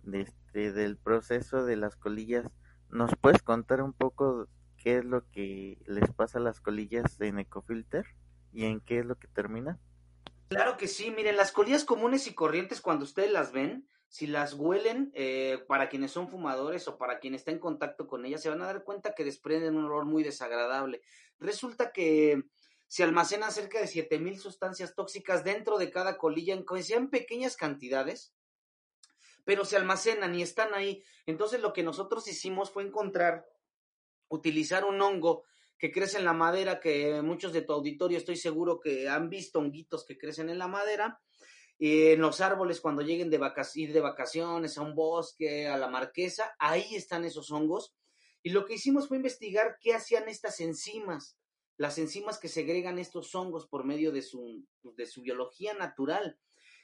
de 0.04 0.20
este, 0.20 0.70
del 0.70 0.96
proceso 0.96 1.64
de 1.64 1.74
las 1.74 1.96
colillas, 1.96 2.46
¿nos 2.88 3.16
puedes 3.20 3.42
contar 3.42 3.82
un 3.82 3.94
poco 3.94 4.46
qué 4.76 4.98
es 4.98 5.04
lo 5.04 5.28
que 5.32 5.82
les 5.88 6.08
pasa 6.12 6.38
a 6.38 6.42
las 6.42 6.60
colillas 6.60 7.20
en 7.20 7.40
Ecofilter 7.40 8.06
y 8.52 8.66
en 8.66 8.78
qué 8.78 9.00
es 9.00 9.06
lo 9.06 9.18
que 9.18 9.26
termina? 9.26 9.80
Claro 10.50 10.76
que 10.76 10.88
sí, 10.88 11.12
miren, 11.12 11.36
las 11.36 11.52
colillas 11.52 11.84
comunes 11.84 12.26
y 12.26 12.34
corrientes 12.34 12.80
cuando 12.80 13.04
ustedes 13.04 13.30
las 13.30 13.52
ven, 13.52 13.88
si 14.08 14.26
las 14.26 14.54
huelen, 14.54 15.12
eh, 15.14 15.64
para 15.68 15.88
quienes 15.88 16.10
son 16.10 16.28
fumadores 16.28 16.88
o 16.88 16.98
para 16.98 17.20
quien 17.20 17.36
está 17.36 17.52
en 17.52 17.60
contacto 17.60 18.08
con 18.08 18.26
ellas, 18.26 18.42
se 18.42 18.48
van 18.48 18.60
a 18.60 18.66
dar 18.66 18.82
cuenta 18.82 19.14
que 19.14 19.22
desprenden 19.22 19.76
un 19.76 19.84
olor 19.84 20.06
muy 20.06 20.24
desagradable. 20.24 21.02
Resulta 21.38 21.92
que 21.92 22.42
se 22.88 23.04
almacenan 23.04 23.52
cerca 23.52 23.78
de 23.78 23.86
7000 23.86 24.40
sustancias 24.40 24.96
tóxicas 24.96 25.44
dentro 25.44 25.78
de 25.78 25.92
cada 25.92 26.18
colilla, 26.18 26.54
en 26.54 26.82
sean 26.82 27.10
pequeñas 27.10 27.56
cantidades, 27.56 28.34
pero 29.44 29.64
se 29.64 29.76
almacenan 29.76 30.34
y 30.34 30.42
están 30.42 30.74
ahí. 30.74 31.04
Entonces 31.26 31.60
lo 31.60 31.72
que 31.72 31.84
nosotros 31.84 32.26
hicimos 32.26 32.72
fue 32.72 32.82
encontrar, 32.82 33.46
utilizar 34.26 34.84
un 34.84 35.00
hongo 35.00 35.44
que 35.80 35.90
crece 35.90 36.18
en 36.18 36.26
la 36.26 36.34
madera, 36.34 36.78
que 36.78 37.22
muchos 37.22 37.54
de 37.54 37.62
tu 37.62 37.72
auditorio 37.72 38.18
estoy 38.18 38.36
seguro 38.36 38.78
que 38.78 39.08
han 39.08 39.30
visto 39.30 39.58
honguitos 39.58 40.04
que 40.04 40.18
crecen 40.18 40.50
en 40.50 40.58
la 40.58 40.68
madera, 40.68 41.18
y 41.78 42.08
en 42.08 42.20
los 42.20 42.42
árboles 42.42 42.82
cuando 42.82 43.00
lleguen 43.00 43.30
de 43.30 43.40
ir 43.76 43.92
de 43.94 44.00
vacaciones 44.00 44.76
a 44.76 44.82
un 44.82 44.94
bosque, 44.94 45.66
a 45.66 45.78
la 45.78 45.88
marquesa, 45.88 46.54
ahí 46.58 46.94
están 46.94 47.24
esos 47.24 47.50
hongos. 47.50 47.96
Y 48.42 48.50
lo 48.50 48.66
que 48.66 48.74
hicimos 48.74 49.08
fue 49.08 49.16
investigar 49.16 49.78
qué 49.80 49.94
hacían 49.94 50.28
estas 50.28 50.60
enzimas, 50.60 51.38
las 51.78 51.96
enzimas 51.96 52.38
que 52.38 52.48
segregan 52.48 52.98
estos 52.98 53.34
hongos 53.34 53.66
por 53.66 53.84
medio 53.84 54.12
de 54.12 54.20
su, 54.20 54.66
de 54.82 55.06
su 55.06 55.22
biología 55.22 55.72
natural. 55.72 56.38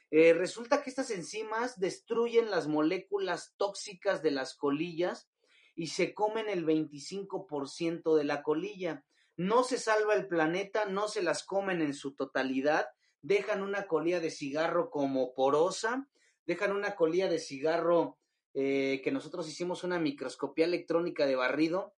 Eh, 0.09 0.33
resulta 0.33 0.81
que 0.81 0.89
estas 0.89 1.11
enzimas 1.11 1.79
destruyen 1.79 2.49
las 2.49 2.67
moléculas 2.67 3.53
tóxicas 3.57 4.23
de 4.23 4.31
las 4.31 4.55
colillas 4.55 5.29
y 5.77 5.87
se 5.87 6.15
comen 6.15 6.49
el 6.49 6.65
25% 6.65 8.15
de 8.15 8.23
la 8.23 8.41
colilla. 8.41 9.05
No 9.37 9.63
se 9.63 9.77
salva 9.77 10.15
el 10.15 10.27
planeta, 10.27 10.85
no 10.85 11.07
se 11.07 11.21
las 11.21 11.43
comen 11.43 11.83
en 11.83 11.93
su 11.93 12.15
totalidad, 12.15 12.87
dejan 13.21 13.61
una 13.61 13.85
colilla 13.85 14.19
de 14.19 14.31
cigarro 14.31 14.89
como 14.89 15.35
porosa, 15.35 16.09
dejan 16.47 16.71
una 16.71 16.95
colilla 16.95 17.29
de 17.29 17.37
cigarro 17.37 18.17
eh, 18.55 19.01
que 19.03 19.11
nosotros 19.11 19.47
hicimos 19.47 19.83
una 19.83 19.99
microscopía 19.99 20.65
electrónica 20.65 21.27
de 21.27 21.35
barrido 21.35 21.93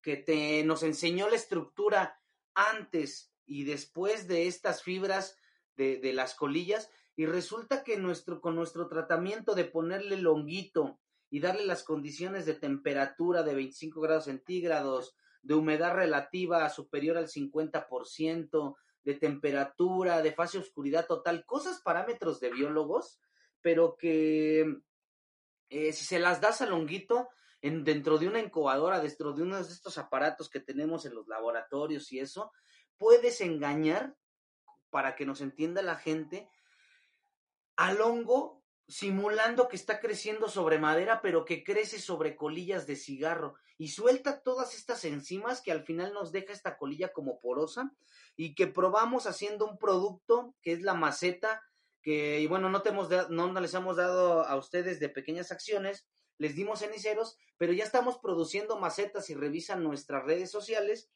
que 0.00 0.16
te, 0.16 0.62
nos 0.62 0.84
enseñó 0.84 1.28
la 1.28 1.34
estructura 1.34 2.20
antes 2.54 3.32
y 3.44 3.64
después 3.64 4.28
de 4.28 4.46
estas 4.46 4.84
fibras 4.84 5.36
de, 5.74 5.96
de 5.96 6.12
las 6.12 6.36
colillas 6.36 6.92
y 7.16 7.26
resulta 7.26 7.82
que 7.82 7.96
nuestro, 7.96 8.40
con 8.40 8.54
nuestro 8.54 8.86
tratamiento 8.86 9.56
de 9.56 9.64
ponerle 9.64 10.16
longuito 10.16 11.00
y 11.34 11.40
darle 11.40 11.66
las 11.66 11.82
condiciones 11.82 12.46
de 12.46 12.54
temperatura 12.54 13.42
de 13.42 13.56
25 13.56 14.00
grados 14.00 14.26
centígrados, 14.26 15.16
de 15.42 15.54
humedad 15.54 15.92
relativa 15.92 16.68
superior 16.68 17.16
al 17.16 17.26
50%, 17.26 18.76
de 19.02 19.14
temperatura, 19.14 20.22
de 20.22 20.30
fase 20.30 20.58
oscuridad 20.58 21.08
total, 21.08 21.44
cosas 21.44 21.80
parámetros 21.82 22.38
de 22.38 22.52
biólogos, 22.52 23.18
pero 23.60 23.96
que 23.96 24.76
eh, 25.70 25.92
si 25.92 26.04
se 26.04 26.20
las 26.20 26.40
das 26.40 26.60
a 26.60 26.66
longuito, 26.66 27.28
en, 27.62 27.82
dentro 27.82 28.18
de 28.18 28.28
una 28.28 28.38
incubadora, 28.38 29.00
dentro 29.00 29.32
de 29.32 29.42
uno 29.42 29.56
de 29.56 29.62
estos 29.62 29.98
aparatos 29.98 30.48
que 30.48 30.60
tenemos 30.60 31.04
en 31.04 31.16
los 31.16 31.26
laboratorios 31.26 32.12
y 32.12 32.20
eso, 32.20 32.52
puedes 32.96 33.40
engañar, 33.40 34.14
para 34.88 35.16
que 35.16 35.26
nos 35.26 35.40
entienda 35.40 35.82
la 35.82 35.96
gente, 35.96 36.48
al 37.74 38.00
hongo 38.00 38.63
simulando 38.86 39.68
que 39.68 39.76
está 39.76 39.98
creciendo 39.98 40.48
sobre 40.48 40.78
madera, 40.78 41.22
pero 41.22 41.44
que 41.44 41.64
crece 41.64 41.98
sobre 41.98 42.36
colillas 42.36 42.86
de 42.86 42.96
cigarro 42.96 43.54
y 43.78 43.88
suelta 43.88 44.42
todas 44.42 44.74
estas 44.74 45.04
enzimas 45.04 45.62
que 45.62 45.72
al 45.72 45.84
final 45.84 46.12
nos 46.12 46.32
deja 46.32 46.52
esta 46.52 46.76
colilla 46.76 47.12
como 47.12 47.40
porosa 47.40 47.92
y 48.36 48.54
que 48.54 48.66
probamos 48.66 49.26
haciendo 49.26 49.66
un 49.66 49.78
producto 49.78 50.54
que 50.62 50.72
es 50.72 50.82
la 50.82 50.94
maceta 50.94 51.62
que 52.02 52.40
y 52.40 52.46
bueno, 52.46 52.68
no, 52.68 52.82
te 52.82 52.90
hemos 52.90 53.08
no 53.30 53.60
les 53.60 53.72
hemos 53.72 53.96
dado 53.96 54.44
a 54.44 54.56
ustedes 54.56 55.00
de 55.00 55.08
pequeñas 55.08 55.50
acciones, 55.50 56.06
les 56.36 56.54
dimos 56.54 56.80
ceniceros, 56.80 57.38
pero 57.56 57.72
ya 57.72 57.84
estamos 57.84 58.18
produciendo 58.18 58.78
macetas 58.78 59.30
y 59.30 59.34
revisan 59.34 59.82
nuestras 59.82 60.22
redes 60.24 60.50
sociales 60.50 61.10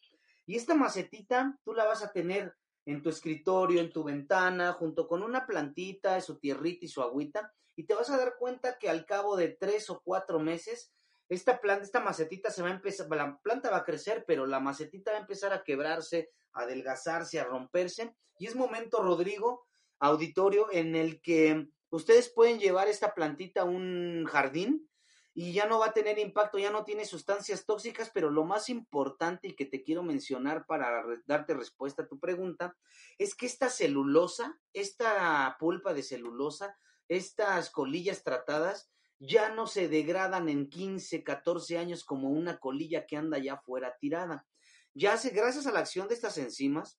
y 0.46 0.57
esta 0.57 0.74
macetita 0.74 1.59
tú 1.62 1.74
la 1.74 1.85
vas 1.85 2.02
a 2.02 2.12
tener 2.12 2.57
en 2.88 3.03
tu 3.03 3.11
escritorio, 3.11 3.83
en 3.83 3.92
tu 3.92 4.03
ventana, 4.03 4.72
junto 4.72 5.07
con 5.07 5.22
una 5.22 5.46
plantita, 5.46 6.18
su 6.22 6.38
tierrita 6.38 6.87
y 6.87 6.88
su 6.88 7.03
agüita, 7.03 7.53
y 7.77 7.85
te 7.85 7.94
vas 7.94 8.09
a 8.09 8.16
dar 8.16 8.37
cuenta 8.38 8.79
que 8.79 8.88
al 8.88 9.05
cabo 9.05 9.37
de 9.37 9.48
tres 9.51 9.90
o 9.90 10.01
cuatro 10.03 10.40
meses, 10.40 10.90
esta 11.29 11.61
planta, 11.61 11.85
esta 11.85 12.01
macetita 12.01 12.51
se 12.51 12.62
va 12.62 12.68
a 12.68 12.72
empezar, 12.72 13.07
la 13.11 13.38
planta 13.42 13.70
va 13.70 13.79
a 13.79 13.85
crecer, 13.85 14.24
pero 14.27 14.46
la 14.46 14.59
macetita 14.59 15.11
va 15.11 15.18
a 15.18 15.20
empezar 15.20 15.53
a 15.53 15.62
quebrarse, 15.64 16.31
a 16.55 16.62
adelgazarse, 16.62 17.38
a 17.38 17.44
romperse, 17.44 18.16
y 18.38 18.46
es 18.46 18.55
momento, 18.55 19.03
Rodrigo, 19.03 19.66
auditorio, 19.98 20.72
en 20.72 20.96
el 20.96 21.20
que 21.20 21.68
ustedes 21.90 22.31
pueden 22.31 22.59
llevar 22.59 22.88
esta 22.88 23.12
plantita 23.14 23.62
a 23.62 23.66
un 23.66 24.24
jardín 24.24 24.88
y 25.40 25.53
ya 25.53 25.66
no 25.66 25.79
va 25.79 25.87
a 25.87 25.92
tener 25.92 26.18
impacto, 26.18 26.59
ya 26.59 26.72
no 26.72 26.83
tiene 26.83 27.05
sustancias 27.05 27.64
tóxicas, 27.64 28.11
pero 28.12 28.29
lo 28.29 28.44
más 28.44 28.68
importante 28.68 29.46
y 29.46 29.55
que 29.55 29.66
te 29.66 29.85
quiero 29.85 30.03
mencionar 30.03 30.66
para 30.66 31.05
darte 31.27 31.55
respuesta 31.55 32.03
a 32.03 32.09
tu 32.09 32.18
pregunta 32.18 32.77
es 33.18 33.37
que 33.37 33.46
esta 33.46 33.70
celulosa, 33.70 34.59
esta 34.72 35.57
pulpa 35.61 35.94
de 35.94 36.03
celulosa, 36.03 36.77
estas 37.07 37.70
colillas 37.70 38.24
tratadas, 38.24 38.90
ya 39.20 39.51
no 39.51 39.68
se 39.68 39.87
degradan 39.87 40.48
en 40.48 40.68
15, 40.68 41.22
14 41.22 41.79
años 41.79 42.03
como 42.03 42.31
una 42.31 42.59
colilla 42.59 43.07
que 43.07 43.16
anda 43.16 43.38
ya 43.38 43.59
fuera 43.59 43.96
tirada. 44.01 44.44
ya 44.92 45.16
se, 45.18 45.31
gracias 45.31 45.68
a 45.68 45.70
la 45.70 45.79
acción 45.79 46.09
de 46.09 46.14
estas 46.14 46.37
enzimas, 46.38 46.98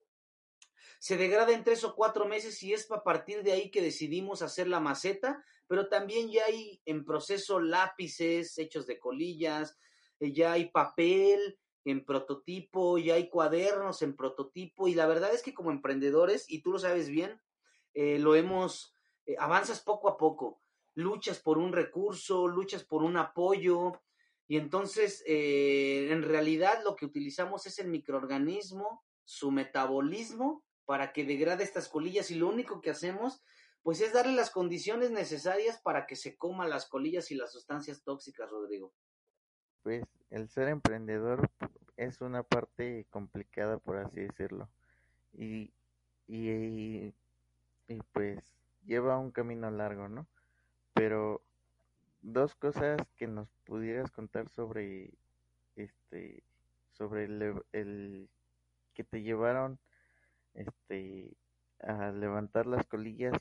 se 0.99 1.15
degrada 1.15 1.53
en 1.53 1.63
tres 1.63 1.85
o 1.85 1.95
cuatro 1.95 2.27
meses 2.27 2.61
y 2.61 2.73
es 2.73 2.91
a 2.91 3.03
partir 3.03 3.41
de 3.41 3.53
ahí 3.53 3.71
que 3.71 3.81
decidimos 3.81 4.41
hacer 4.41 4.67
la 4.67 4.81
maceta, 4.81 5.43
pero 5.67 5.87
también 5.87 6.29
ya 6.29 6.43
hay 6.45 6.81
en 6.85 7.05
proceso 7.05 7.61
lápices 7.61 8.57
hechos 8.57 8.85
de 8.85 8.99
colillas, 8.99 9.77
eh, 10.19 10.33
ya 10.33 10.51
hay 10.51 10.69
papel 10.71 11.57
en 11.85 12.03
prototipo, 12.03 12.97
ya 12.97 13.13
hay 13.13 13.29
cuadernos 13.29 14.01
en 14.01 14.15
prototipo 14.15 14.89
y 14.89 14.93
la 14.93 15.07
verdad 15.07 15.33
es 15.33 15.41
que 15.41 15.53
como 15.53 15.71
emprendedores, 15.71 16.49
y 16.49 16.61
tú 16.61 16.73
lo 16.73 16.79
sabes 16.79 17.07
bien, 17.07 17.41
eh, 17.93 18.19
lo 18.19 18.35
hemos, 18.35 18.93
eh, 19.25 19.37
avanzas 19.39 19.79
poco 19.79 20.09
a 20.09 20.17
poco, 20.17 20.61
luchas 20.95 21.39
por 21.39 21.57
un 21.57 21.71
recurso, 21.71 22.45
luchas 22.45 22.83
por 22.83 23.03
un 23.03 23.15
apoyo 23.15 23.93
y 24.49 24.57
entonces 24.57 25.23
en 25.27 26.23
realidad 26.23 26.83
lo 26.83 26.95
que 26.95 27.05
utilizamos 27.05 27.67
es 27.67 27.77
el 27.77 27.87
microorganismo, 27.87 29.05
su 29.23 29.51
metabolismo 29.51 30.63
para 30.89 31.13
que 31.13 31.23
degrade 31.23 31.63
estas 31.63 31.87
colillas 31.87 32.31
y 32.31 32.35
lo 32.35 32.49
único 32.49 32.81
que 32.81 32.89
hacemos 32.89 33.43
pues 33.83 34.01
es 34.01 34.11
darle 34.11 34.33
las 34.33 34.49
condiciones 34.49 35.11
necesarias 35.11 35.79
para 35.83 36.07
que 36.07 36.15
se 36.15 36.35
coman 36.35 36.71
las 36.71 36.87
colillas 36.87 37.29
y 37.29 37.35
las 37.35 37.51
sustancias 37.51 38.01
tóxicas, 38.01 38.49
Rodrigo. 38.49 38.91
Pues 39.83 40.03
el 40.31 40.49
ser 40.49 40.67
emprendedor 40.67 41.47
es 41.95 42.21
una 42.21 42.41
parte 42.41 43.05
complicada, 43.11 43.77
por 43.77 43.97
así 43.97 44.21
decirlo, 44.21 44.67
y, 45.31 45.71
y, 46.27 47.13
pues 48.11 48.43
lleva 48.83 49.19
un 49.19 49.29
camino 49.29 49.69
largo, 49.69 50.09
¿no? 50.09 50.25
Pero 50.95 51.43
dos 52.23 52.55
cosas 52.55 52.99
que 53.15 53.27
nos 53.27 53.47
pudieras 53.63 54.09
contar 54.09 54.49
sobre 54.49 55.11
este 55.75 56.41
sobre 56.93 57.25
el 57.25 58.27
que 58.95 59.03
te 59.03 59.21
llevaron 59.21 59.77
este, 60.53 61.37
a 61.79 62.11
levantar 62.11 62.67
las 62.67 62.85
colillas. 62.87 63.33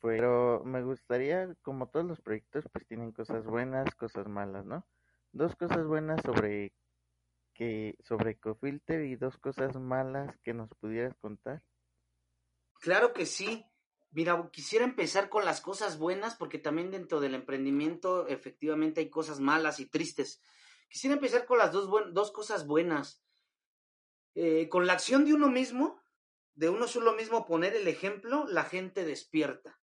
Pero 0.00 0.62
me 0.64 0.82
gustaría, 0.82 1.54
como 1.62 1.88
todos 1.88 2.04
los 2.04 2.20
proyectos, 2.20 2.64
pues 2.72 2.86
tienen 2.86 3.12
cosas 3.12 3.44
buenas, 3.46 3.94
cosas 3.94 4.28
malas, 4.28 4.66
¿no? 4.66 4.86
Dos 5.32 5.56
cosas 5.56 5.86
buenas 5.86 6.20
sobre 6.22 6.72
que 7.54 7.96
sobre 8.00 8.38
Cofilter 8.38 9.04
y 9.04 9.16
dos 9.16 9.38
cosas 9.38 9.76
malas 9.76 10.36
que 10.42 10.52
nos 10.52 10.68
pudieras 10.80 11.16
contar. 11.16 11.62
Claro 12.80 13.12
que 13.14 13.24
sí. 13.24 13.64
Mira, 14.10 14.48
quisiera 14.52 14.84
empezar 14.84 15.28
con 15.28 15.44
las 15.44 15.60
cosas 15.60 15.98
buenas 15.98 16.36
porque 16.36 16.58
también 16.58 16.90
dentro 16.90 17.20
del 17.20 17.34
emprendimiento 17.34 18.28
efectivamente 18.28 19.00
hay 19.00 19.08
cosas 19.08 19.40
malas 19.40 19.80
y 19.80 19.86
tristes. 19.86 20.42
Quisiera 20.88 21.14
empezar 21.14 21.46
con 21.46 21.58
las 21.58 21.72
dos, 21.72 21.88
dos 22.12 22.30
cosas 22.30 22.66
buenas. 22.66 23.24
Eh, 24.36 24.68
con 24.68 24.86
la 24.86 24.92
acción 24.92 25.24
de 25.24 25.32
uno 25.32 25.48
mismo, 25.48 26.00
de 26.54 26.68
uno 26.68 26.86
solo 26.86 27.14
mismo 27.14 27.46
poner 27.46 27.74
el 27.74 27.88
ejemplo, 27.88 28.46
la 28.48 28.64
gente 28.64 29.04
despierta. 29.04 29.80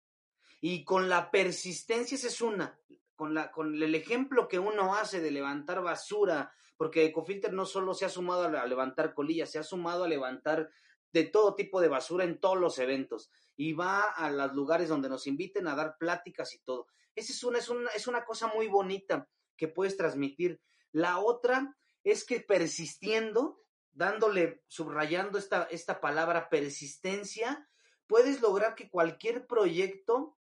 Y 0.61 0.85
con 0.85 1.09
la 1.09 1.31
persistencia, 1.31 2.14
esa 2.14 2.29
es 2.29 2.40
una, 2.40 2.79
con, 3.14 3.35
la, 3.35 3.50
con 3.50 3.74
el 3.83 3.94
ejemplo 3.94 4.48
que 4.48 4.59
uno 4.59 4.94
hace 4.94 5.20
de 5.20 5.31
levantar 5.31 5.83
basura, 5.83 6.53
porque 6.77 7.05
Ecofilter 7.05 7.53
no 7.53 7.66
solo 7.66 7.94
se 7.94 8.07
ha 8.07 8.09
sumado 8.09 8.44
a 8.44 8.66
levantar 8.66 9.14
colillas, 9.14 9.50
se 9.50 9.59
ha 9.59 9.62
sumado 9.62 10.05
a 10.05 10.09
levantar 10.09 10.70
de 11.12 11.24
todo 11.24 11.55
tipo 11.55 11.81
de 11.81 11.88
basura 11.88 12.24
en 12.24 12.40
todos 12.40 12.59
los 12.59 12.79
eventos 12.79 13.31
y 13.57 13.72
va 13.72 14.00
a 14.03 14.31
los 14.31 14.53
lugares 14.53 14.88
donde 14.88 15.09
nos 15.09 15.27
inviten 15.27 15.68
a 15.68 15.77
dar 15.77 15.96
pláticas 15.96 16.55
y 16.55 16.59
todo. 16.61 16.88
Esa 17.14 17.33
es 17.33 17.44
una, 17.44 17.59
es 17.59 17.68
una, 17.68 17.90
es 17.90 18.09
una 18.09 18.24
cosa 18.24 18.48
muy 18.48 18.66
bonita 18.66 19.29
que 19.57 19.68
puedes 19.68 19.96
transmitir. 19.96 20.61
La 20.90 21.20
otra 21.20 21.77
es 22.03 22.24
que 22.24 22.40
persistiendo 22.40 23.63
dándole, 23.94 24.62
subrayando 24.68 25.38
esta, 25.38 25.64
esta 25.70 26.00
palabra 26.00 26.48
persistencia, 26.50 27.68
puedes 28.07 28.42
lograr 28.42 28.74
que 28.74 28.90
cualquier 28.90 29.46
proyecto 29.46 30.37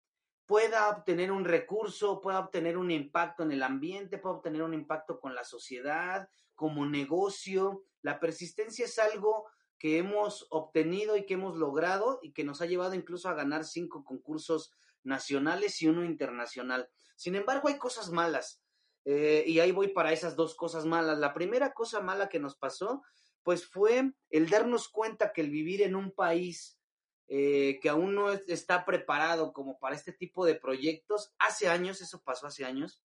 pueda 0.47 0.89
obtener 0.89 1.31
un 1.31 1.45
recurso, 1.45 2.21
pueda 2.21 2.41
obtener 2.41 2.77
un 2.77 2.91
impacto 2.91 3.43
en 3.43 3.53
el 3.53 3.63
ambiente, 3.63 4.19
pueda 4.19 4.37
obtener 4.37 4.63
un 4.63 4.75
impacto 4.75 5.21
con 5.21 5.35
la 5.35 5.45
sociedad, 5.45 6.29
como 6.55 6.87
negocio. 6.87 7.85
La 8.03 8.19
persistencia 8.19 8.87
es 8.87 8.99
algo 8.99 9.47
que 9.79 9.99
hemos 9.99 10.47
obtenido 10.51 11.17
y 11.17 11.27
que 11.27 11.35
hemos 11.35 11.57
logrado 11.57 12.21
y 12.23 12.33
que 12.33 12.45
nos 12.45 12.61
ha 12.61 12.67
llevado 12.67 12.95
incluso 12.95 13.29
a 13.29 13.35
ganar 13.35 13.65
cinco 13.65 14.05
concursos 14.05 14.73
nacionales 15.03 15.81
y 15.83 15.89
uno 15.89 16.05
internacional. 16.05 16.89
Sin 17.17 17.35
embargo, 17.35 17.69
hay 17.69 17.79
cosas 17.79 18.11
malas. 18.11 18.63
Eh, 19.05 19.45
y 19.47 19.59
ahí 19.59 19.73
voy 19.73 19.89
para 19.89 20.13
esas 20.13 20.37
dos 20.37 20.55
cosas 20.55 20.85
malas. 20.87 21.19
La 21.19 21.35
primera 21.35 21.73
cosa 21.73 22.01
mala 22.01 22.29
que 22.29 22.39
nos 22.39 22.57
pasó 22.57 23.03
pues 23.43 23.67
fue 23.67 24.13
el 24.31 24.49
darnos 24.49 24.89
cuenta 24.89 25.33
que 25.33 25.41
el 25.41 25.51
vivir 25.51 25.83
en 25.83 25.97
un 25.97 26.13
país 26.13 26.79
eh, 27.29 27.79
que 27.81 27.89
aún 27.89 28.15
no 28.15 28.31
está 28.31 28.85
preparado 28.85 29.53
como 29.53 29.79
para 29.79 29.97
este 29.97 30.13
tipo 30.13 30.45
de 30.45 30.55
proyectos, 30.55 31.35
hace 31.39 31.69
años, 31.69 32.03
eso 32.03 32.23
pasó 32.23 32.47
hace 32.47 32.65
años, 32.65 33.03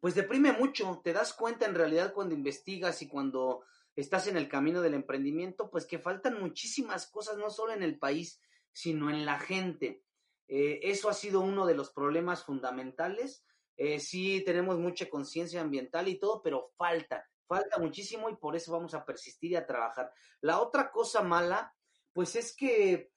pues 0.00 0.14
deprime 0.14 0.52
mucho, 0.52 1.00
te 1.02 1.12
das 1.12 1.32
cuenta 1.32 1.66
en 1.66 1.74
realidad 1.74 2.12
cuando 2.12 2.34
investigas 2.34 3.00
y 3.02 3.08
cuando 3.08 3.64
estás 3.94 4.26
en 4.26 4.36
el 4.36 4.48
camino 4.48 4.82
del 4.82 4.94
emprendimiento, 4.94 5.70
pues 5.70 5.86
que 5.86 5.98
faltan 5.98 6.40
muchísimas 6.40 7.06
cosas, 7.06 7.38
no 7.38 7.48
solo 7.48 7.72
en 7.72 7.82
el 7.82 7.98
país, 7.98 8.40
sino 8.72 9.08
en 9.08 9.24
la 9.24 9.38
gente. 9.38 10.04
Eh, 10.48 10.80
eso 10.82 11.08
ha 11.08 11.14
sido 11.14 11.40
uno 11.40 11.64
de 11.66 11.74
los 11.74 11.90
problemas 11.90 12.44
fundamentales. 12.44 13.44
Eh, 13.76 13.98
sí 13.98 14.42
tenemos 14.44 14.78
mucha 14.78 15.08
conciencia 15.08 15.62
ambiental 15.62 16.08
y 16.08 16.18
todo, 16.18 16.42
pero 16.42 16.72
falta. 16.76 17.26
Falta 17.46 17.78
muchísimo 17.78 18.28
y 18.28 18.36
por 18.36 18.56
eso 18.56 18.72
vamos 18.72 18.94
a 18.94 19.04
persistir 19.04 19.52
y 19.52 19.56
a 19.56 19.66
trabajar. 19.66 20.12
La 20.40 20.60
otra 20.60 20.90
cosa 20.90 21.22
mala, 21.22 21.74
pues 22.12 22.34
es 22.36 22.54
que 22.54 23.12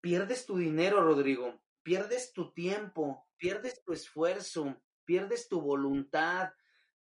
pierdes 0.00 0.46
tu 0.46 0.56
dinero, 0.56 1.02
Rodrigo, 1.02 1.60
pierdes 1.82 2.32
tu 2.32 2.52
tiempo, 2.52 3.26
pierdes 3.36 3.82
tu 3.82 3.92
esfuerzo, 3.92 4.80
pierdes 5.04 5.48
tu 5.48 5.60
voluntad, 5.60 6.50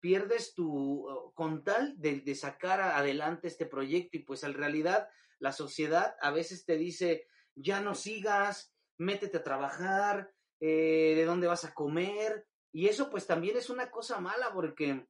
pierdes 0.00 0.54
tu, 0.54 1.06
oh, 1.06 1.32
con 1.34 1.64
tal 1.64 1.94
de, 2.00 2.34
sacar 2.34 2.80
adelante 2.80 3.48
este 3.48 3.66
proyecto 3.66 4.16
y 4.16 4.20
pues 4.20 4.44
en 4.44 4.54
realidad 4.54 5.08
la 5.38 5.52
sociedad 5.52 6.16
a 6.20 6.30
veces 6.30 6.64
te 6.64 6.76
dice, 6.76 7.26
ya 7.54 7.80
no 7.80 7.94
sigas, 7.94 8.74
métete 8.96 9.38
a 9.38 9.44
trabajar, 9.44 10.32
eh, 10.60 11.14
de 11.16 11.24
dónde 11.24 11.46
vas 11.46 11.64
a 11.64 11.74
comer, 11.74 12.46
y 12.72 12.88
eso 12.88 13.10
pues 13.10 13.26
también 13.26 13.56
es 13.56 13.70
una 13.70 13.90
cosa 13.90 14.20
mala 14.20 14.52
porque 14.52 15.06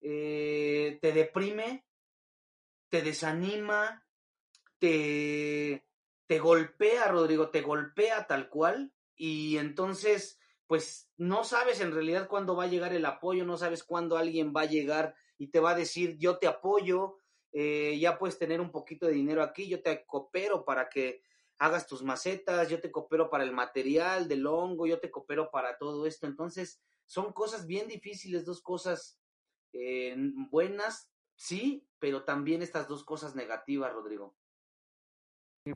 eh, 0.00 0.98
te 1.00 1.12
deprime, 1.12 1.84
te 2.88 3.02
desanima, 3.02 4.06
te, 4.78 5.86
te 6.26 6.38
golpea, 6.38 7.08
Rodrigo, 7.08 7.50
te 7.50 7.62
golpea 7.62 8.26
tal 8.26 8.48
cual, 8.48 8.92
y 9.16 9.56
entonces, 9.56 10.38
pues 10.66 11.10
no 11.16 11.44
sabes 11.44 11.80
en 11.80 11.92
realidad 11.92 12.28
cuándo 12.28 12.54
va 12.54 12.64
a 12.64 12.68
llegar 12.68 12.94
el 12.94 13.04
apoyo, 13.04 13.44
no 13.44 13.56
sabes 13.56 13.82
cuándo 13.82 14.16
alguien 14.16 14.52
va 14.56 14.62
a 14.62 14.66
llegar 14.66 15.14
y 15.36 15.48
te 15.48 15.60
va 15.60 15.70
a 15.70 15.74
decir, 15.74 16.16
yo 16.18 16.38
te 16.38 16.46
apoyo, 16.46 17.16
eh, 17.52 17.98
ya 17.98 18.18
puedes 18.18 18.38
tener 18.38 18.60
un 18.60 18.70
poquito 18.70 19.06
de 19.06 19.12
dinero 19.12 19.42
aquí, 19.42 19.68
yo 19.68 19.82
te 19.82 20.04
coopero 20.06 20.64
para 20.64 20.88
que 20.88 21.22
hagas 21.58 21.86
tus 21.86 22.02
macetas, 22.02 22.68
yo 22.68 22.80
te 22.80 22.90
coopero 22.90 23.30
para 23.30 23.44
el 23.44 23.52
material 23.52 24.28
del 24.28 24.46
hongo, 24.46 24.86
yo 24.86 25.00
te 25.00 25.10
coopero 25.10 25.50
para 25.50 25.76
todo 25.76 26.06
esto. 26.06 26.26
Entonces, 26.26 26.80
son 27.04 27.32
cosas 27.32 27.66
bien 27.66 27.88
difíciles, 27.88 28.44
dos 28.44 28.62
cosas 28.62 29.18
eh, 29.72 30.14
buenas, 30.50 31.12
sí, 31.36 31.86
pero 31.98 32.24
también 32.24 32.62
estas 32.62 32.88
dos 32.88 33.04
cosas 33.04 33.34
negativas, 33.34 33.92
Rodrigo. 33.92 34.34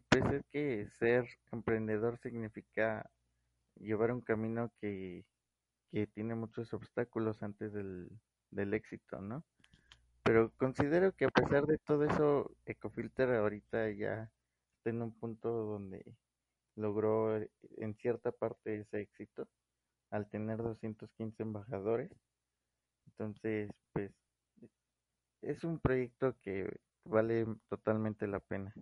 Pues 0.08 0.24
es 0.32 0.42
que 0.50 0.88
ser 0.98 1.28
emprendedor 1.50 2.18
significa 2.18 3.10
llevar 3.76 4.12
un 4.12 4.22
camino 4.22 4.72
que, 4.80 5.24
que 5.90 6.06
tiene 6.06 6.34
muchos 6.34 6.72
obstáculos 6.72 7.42
antes 7.42 7.72
del, 7.72 8.08
del 8.50 8.74
éxito, 8.74 9.20
¿no? 9.20 9.44
Pero 10.22 10.52
considero 10.56 11.12
que 11.12 11.26
a 11.26 11.30
pesar 11.30 11.66
de 11.66 11.78
todo 11.78 12.04
eso, 12.04 12.54
Ecofilter 12.64 13.30
ahorita 13.34 13.90
ya 13.90 14.30
está 14.76 14.90
en 14.90 15.02
un 15.02 15.12
punto 15.12 15.50
donde 15.50 16.16
logró 16.76 17.36
eh, 17.36 17.50
en 17.76 17.94
cierta 17.96 18.30
parte 18.32 18.80
ese 18.80 19.00
éxito 19.00 19.48
al 20.10 20.28
tener 20.30 20.58
215 20.58 21.42
embajadores 21.42 22.10
entonces, 23.12 23.70
pues, 23.92 24.10
es 25.42 25.64
un 25.64 25.78
proyecto 25.78 26.36
que 26.42 26.68
vale 27.04 27.46
totalmente 27.68 28.26
la 28.26 28.40
pena. 28.40 28.72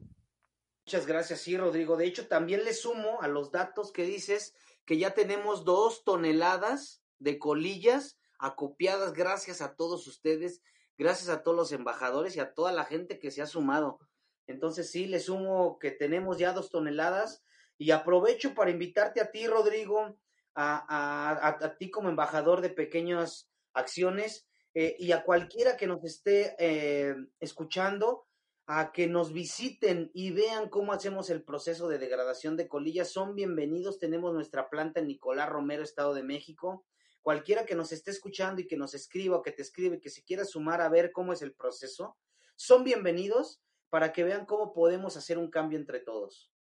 Muchas 0.87 1.07
gracias, 1.07 1.41
sí, 1.41 1.57
Rodrigo. 1.57 1.97
De 1.97 2.07
hecho, 2.07 2.27
también 2.27 2.65
le 2.65 2.75
sumo 2.75 3.21
a 3.23 3.29
los 3.29 3.51
datos 3.53 3.93
que 3.93 4.05
dices 4.05 4.55
que 4.85 4.99
ya 4.99 5.15
tenemos 5.15 5.65
dos 5.65 6.05
toneladas 6.05 7.03
de 7.19 7.39
colillas 7.39 8.19
acopiadas 8.39 9.13
gracias 9.13 9.61
a 9.61 9.77
todos 9.77 10.07
ustedes, 10.07 10.63
gracias 10.97 11.29
a 11.29 11.43
todos 11.43 11.57
los 11.57 11.73
embajadores 11.73 12.37
y 12.37 12.41
a 12.41 12.55
toda 12.55 12.73
la 12.73 12.85
gente 12.85 13.19
que 13.19 13.31
se 13.31 13.43
ha 13.43 13.47
sumado. 13.47 14.01
Entonces, 14.47 14.91
sí, 14.91 15.07
le 15.07 15.21
sumo 15.21 15.79
que 15.79 15.91
tenemos 15.93 16.39
ya 16.39 16.53
dos 16.53 16.71
toneladas 16.71 17.45
y 17.79 17.93
aprovecho 17.93 18.55
para 18.55 18.71
invitarte 18.71 19.21
a 19.21 19.31
ti, 19.31 19.47
Rodrigo, 19.47 20.19
a, 20.55 20.85
a, 20.89 21.65
a 21.65 21.79
ti 21.79 21.91
como 21.91 22.09
embajador 22.09 22.61
de 22.61 22.71
pequeños 22.71 23.49
acciones 23.73 24.50
eh, 24.75 24.97
y 24.99 25.13
a 25.13 25.25
cualquiera 25.25 25.77
que 25.77 25.87
nos 25.87 26.05
esté 26.05 26.55
eh, 26.59 27.15
escuchando 27.41 28.27
a 28.67 28.93
que 28.93 29.09
nos 29.09 29.33
visiten 29.33 30.13
y 30.15 30.31
vean 30.31 30.69
cómo 30.69 30.93
hacemos 30.93 31.29
el 31.29 31.43
proceso 31.43 31.89
de 31.89 31.99
degradación 31.99 32.57
de 32.57 32.69
colillas. 32.69 33.11
Son 33.11 33.35
bienvenidos. 33.35 33.99
Tenemos 33.99 34.33
nuestra 34.33 34.71
planta 34.71 35.01
en 35.01 35.09
Nicolás 35.09 35.49
Romero, 35.49 35.83
Estado 35.83 36.15
de 36.15 36.23
México. 36.23 36.87
Cualquiera 37.21 37.67
que 37.67 37.75
nos 37.75 37.91
esté 37.91 38.13
escuchando 38.13 38.61
y 38.61 38.69
que 38.69 38.77
nos 38.77 38.95
escriba 38.95 39.39
o 39.39 39.43
que 39.43 39.51
te 39.51 39.63
escribe, 39.63 40.01
que 40.01 40.09
se 40.09 40.23
quiera 40.23 40.45
sumar 40.45 40.81
a 40.81 40.89
ver 40.89 41.11
cómo 41.11 41.33
es 41.33 41.43
el 41.43 41.53
proceso, 41.53 42.17
son 42.55 42.85
bienvenidos 42.85 43.61
para 43.89 44.13
que 44.13 44.23
vean 44.23 44.47
cómo 44.47 44.73
podemos 44.73 45.17
hacer 45.17 45.37
un 45.37 45.51
cambio 45.51 45.77
entre 45.77 45.99
todos. 45.99 46.53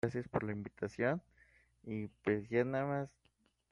Gracias 0.00 0.26
por 0.28 0.42
la 0.42 0.52
invitación 0.52 1.22
y 1.82 2.08
pues 2.24 2.48
ya 2.48 2.64
nada 2.64 2.86
más 2.86 3.10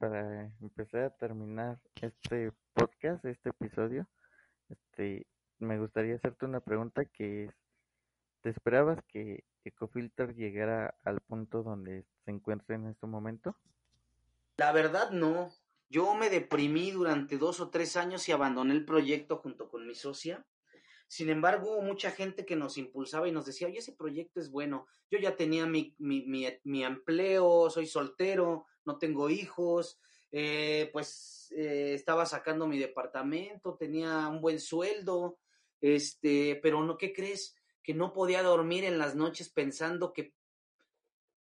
para 0.08 0.52
empezar 0.60 1.04
a 1.04 1.10
terminar 1.16 1.78
este 2.02 2.52
podcast, 2.74 3.24
este 3.24 3.48
episodio, 3.48 4.06
este, 4.68 5.26
me 5.58 5.78
gustaría 5.78 6.16
hacerte 6.16 6.44
una 6.44 6.60
pregunta 6.60 7.06
que 7.06 7.44
es, 7.44 7.50
¿te 8.42 8.50
esperabas 8.50 9.02
que 9.08 9.44
Ecofilter 9.64 10.34
llegara 10.34 10.94
al 11.04 11.22
punto 11.22 11.62
donde 11.62 12.04
se 12.26 12.32
encuentra 12.32 12.74
en 12.74 12.88
este 12.88 13.06
momento? 13.06 13.56
La 14.58 14.72
verdad 14.72 15.10
no. 15.10 15.50
Yo 15.88 16.14
me 16.14 16.28
deprimí 16.28 16.90
durante 16.90 17.38
dos 17.38 17.60
o 17.60 17.70
tres 17.70 17.96
años 17.96 18.28
y 18.28 18.32
abandoné 18.32 18.74
el 18.74 18.84
proyecto 18.84 19.38
junto 19.38 19.70
con 19.70 19.86
mi 19.86 19.94
socia. 19.94 20.44
Sin 21.06 21.30
embargo, 21.30 21.72
hubo 21.72 21.82
mucha 21.82 22.10
gente 22.10 22.44
que 22.44 22.56
nos 22.56 22.76
impulsaba 22.78 23.28
y 23.28 23.32
nos 23.32 23.46
decía, 23.46 23.68
oye, 23.68 23.78
ese 23.78 23.92
proyecto 23.92 24.40
es 24.40 24.50
bueno. 24.50 24.86
Yo 25.10 25.18
ya 25.18 25.36
tenía 25.36 25.66
mi, 25.66 25.94
mi, 25.98 26.24
mi, 26.64 26.84
empleo, 26.84 27.70
soy 27.70 27.86
soltero, 27.86 28.66
no 28.84 28.98
tengo 28.98 29.30
hijos, 29.30 29.98
eh, 30.32 30.90
pues 30.92 31.52
eh, 31.56 31.94
estaba 31.94 32.26
sacando 32.26 32.66
mi 32.66 32.78
departamento, 32.78 33.76
tenía 33.76 34.26
un 34.28 34.40
buen 34.40 34.58
sueldo, 34.58 35.38
este, 35.80 36.58
pero 36.62 36.82
no, 36.82 36.96
¿qué 36.96 37.12
crees? 37.12 37.54
Que 37.82 37.94
no 37.94 38.12
podía 38.12 38.42
dormir 38.42 38.84
en 38.84 38.98
las 38.98 39.14
noches 39.14 39.50
pensando 39.50 40.12
que, 40.12 40.34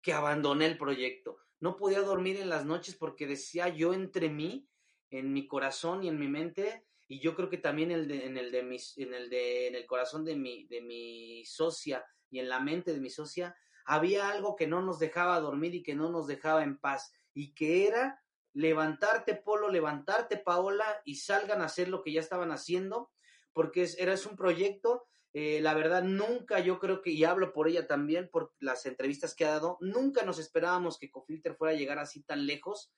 que 0.02 0.14
abandoné 0.14 0.66
el 0.66 0.78
proyecto. 0.78 1.38
No 1.60 1.76
podía 1.76 2.02
dormir 2.02 2.38
en 2.38 2.50
las 2.50 2.66
noches 2.66 2.96
porque 2.96 3.28
decía 3.28 3.68
yo 3.68 3.94
entre 3.94 4.30
mí, 4.30 4.68
en 5.12 5.34
mi 5.34 5.48
corazón 5.48 6.04
y 6.04 6.08
en 6.08 6.18
mi 6.18 6.28
mente, 6.28 6.86
y 7.10 7.20
yo 7.20 7.36
creo 7.36 7.50
que 7.50 7.58
también 7.58 7.90
en 7.90 8.02
el 8.02 8.08
de 8.08 8.26
en 8.26 8.38
el 8.38 9.30
de, 9.32 9.68
en 9.68 9.76
el 9.76 9.86
corazón 9.88 10.24
de 10.24 10.36
mi, 10.36 10.68
de 10.68 10.80
mi 10.80 11.44
socia 11.44 12.06
y 12.30 12.38
en 12.38 12.48
la 12.48 12.60
mente 12.60 12.94
de 12.94 13.00
mi 13.00 13.10
socia, 13.10 13.58
había 13.84 14.30
algo 14.30 14.56
que 14.56 14.68
no 14.68 14.84
nos 14.84 15.00
dejaba 15.00 15.40
dormir 15.40 15.74
y 15.74 15.82
que 15.82 15.96
no 15.96 16.12
nos 16.12 16.28
dejaba 16.28 16.64
en 16.64 16.78
paz, 16.78 17.12
y 17.34 17.56
que 17.56 17.88
era 17.88 18.22
levantarte, 18.54 19.34
Polo, 19.34 19.70
levantarte, 19.70 20.38
Paola, 20.38 21.02
y 21.04 21.16
salgan 21.16 21.64
a 21.64 21.66
hacer 21.66 21.90
lo 21.90 22.04
que 22.04 22.14
ya 22.14 22.20
estaban 22.20 22.52
haciendo, 22.52 23.10
porque 23.54 23.82
es, 23.82 23.98
era 23.98 24.14
un 24.30 24.36
proyecto, 24.36 25.08
eh, 25.34 25.62
la 25.62 25.74
verdad, 25.74 26.04
nunca 26.04 26.60
yo 26.60 26.78
creo 26.78 27.02
que, 27.02 27.10
y 27.10 27.24
hablo 27.24 27.52
por 27.54 27.68
ella 27.68 27.88
también, 27.88 28.30
por 28.30 28.54
las 28.60 28.86
entrevistas 28.86 29.34
que 29.34 29.46
ha 29.46 29.52
dado, 29.54 29.78
nunca 29.82 30.24
nos 30.24 30.38
esperábamos 30.38 31.00
que 31.00 31.10
Cofilter 31.10 31.56
fuera 31.56 31.74
a 31.74 31.78
llegar 31.78 31.98
así 31.98 32.22
tan 32.22 32.46
lejos, 32.46 32.94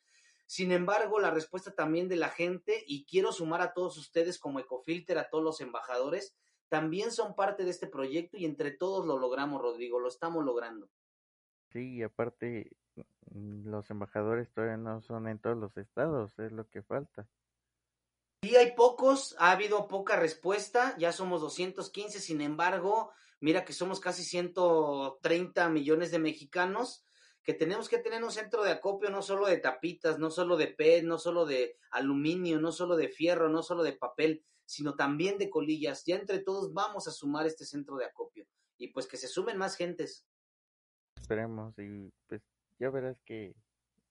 sin 0.52 0.74
embargo, 0.74 1.22
la 1.22 1.32
respuesta 1.32 1.74
también 1.74 2.10
de 2.10 2.18
la 2.18 2.28
gente, 2.28 2.84
y 2.86 3.06
quiero 3.06 3.32
sumar 3.32 3.62
a 3.62 3.72
todos 3.72 3.98
ustedes 3.98 4.38
como 4.38 4.60
Ecofilter, 4.60 5.18
a 5.18 5.30
todos 5.30 5.46
los 5.46 5.62
embajadores, 5.62 6.36
también 6.68 7.14
son 7.14 7.36
parte 7.36 7.64
de 7.64 7.70
este 7.70 7.88
proyecto 7.88 8.36
y 8.36 8.44
entre 8.44 8.72
todos 8.72 9.06
lo 9.06 9.18
logramos, 9.18 9.62
Rodrigo, 9.62 10.02
lo 10.02 10.10
estamos 10.10 10.44
logrando. 10.44 10.90
Sí, 11.72 11.94
y 11.94 12.04
aparte, 12.04 12.76
mm, 13.34 13.70
los 13.70 13.90
embajadores 13.92 14.52
todavía 14.52 14.76
no 14.76 15.00
son 15.00 15.30
en 15.30 15.40
todos 15.40 15.56
los 15.56 15.78
estados, 15.78 16.38
es 16.38 16.52
lo 16.52 16.68
que 16.68 16.82
falta. 16.82 17.26
Sí, 18.44 18.54
hay 18.58 18.74
pocos, 18.76 19.38
ha 19.40 19.52
habido 19.52 19.88
poca 19.88 20.18
respuesta, 20.18 20.98
ya 20.98 21.14
somos 21.14 21.40
215, 21.40 22.20
sin 22.20 22.42
embargo, 22.42 23.14
mira 23.40 23.64
que 23.64 23.72
somos 23.72 24.02
casi 24.02 24.26
130 24.26 25.70
millones 25.70 26.12
de 26.12 26.20
mexicanos 26.20 27.06
que 27.44 27.54
tenemos 27.54 27.90
que 27.90 27.98
tener 27.98 28.24
un 28.24 28.32
centro 28.32 28.64
de 28.64 28.72
acopio 28.72 29.10
no 29.10 29.22
solo 29.22 29.48
de 29.48 29.58
tapitas, 29.58 30.20
no 30.20 30.30
solo 30.30 30.58
de 30.58 30.68
PET, 30.68 31.04
no 31.04 31.18
solo 31.18 31.46
de 31.46 31.78
aluminio, 31.92 32.60
no 32.60 32.72
solo 32.72 32.96
de 32.96 33.10
fierro, 33.10 33.50
no 33.50 33.64
solo 33.64 33.84
de 33.84 33.94
papel, 33.94 34.44
sino 34.66 34.96
también 34.96 35.38
de 35.38 35.50
colillas. 35.50 36.06
Ya 36.06 36.16
entre 36.16 36.40
todos 36.40 36.74
vamos 36.74 37.08
a 37.08 37.12
sumar 37.12 37.48
este 37.48 37.66
centro 37.66 37.98
de 37.98 38.06
acopio 38.06 38.46
y 38.78 38.90
pues 38.90 39.08
que 39.08 39.18
se 39.18 39.28
sumen 39.28 39.58
más 39.58 39.76
gentes. 39.76 40.26
Esperemos 41.20 41.78
y 41.80 42.12
pues 42.28 42.42
ya 42.80 42.90
verás 42.90 43.20
que 43.22 43.56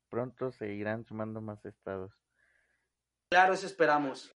pronto 0.09 0.51
se 0.53 0.73
irán 0.75 1.05
sumando 1.05 1.41
más 1.41 1.65
estados. 1.65 2.13
Claro, 3.31 3.55
eso 3.55 3.67
esperamos. 3.67 4.35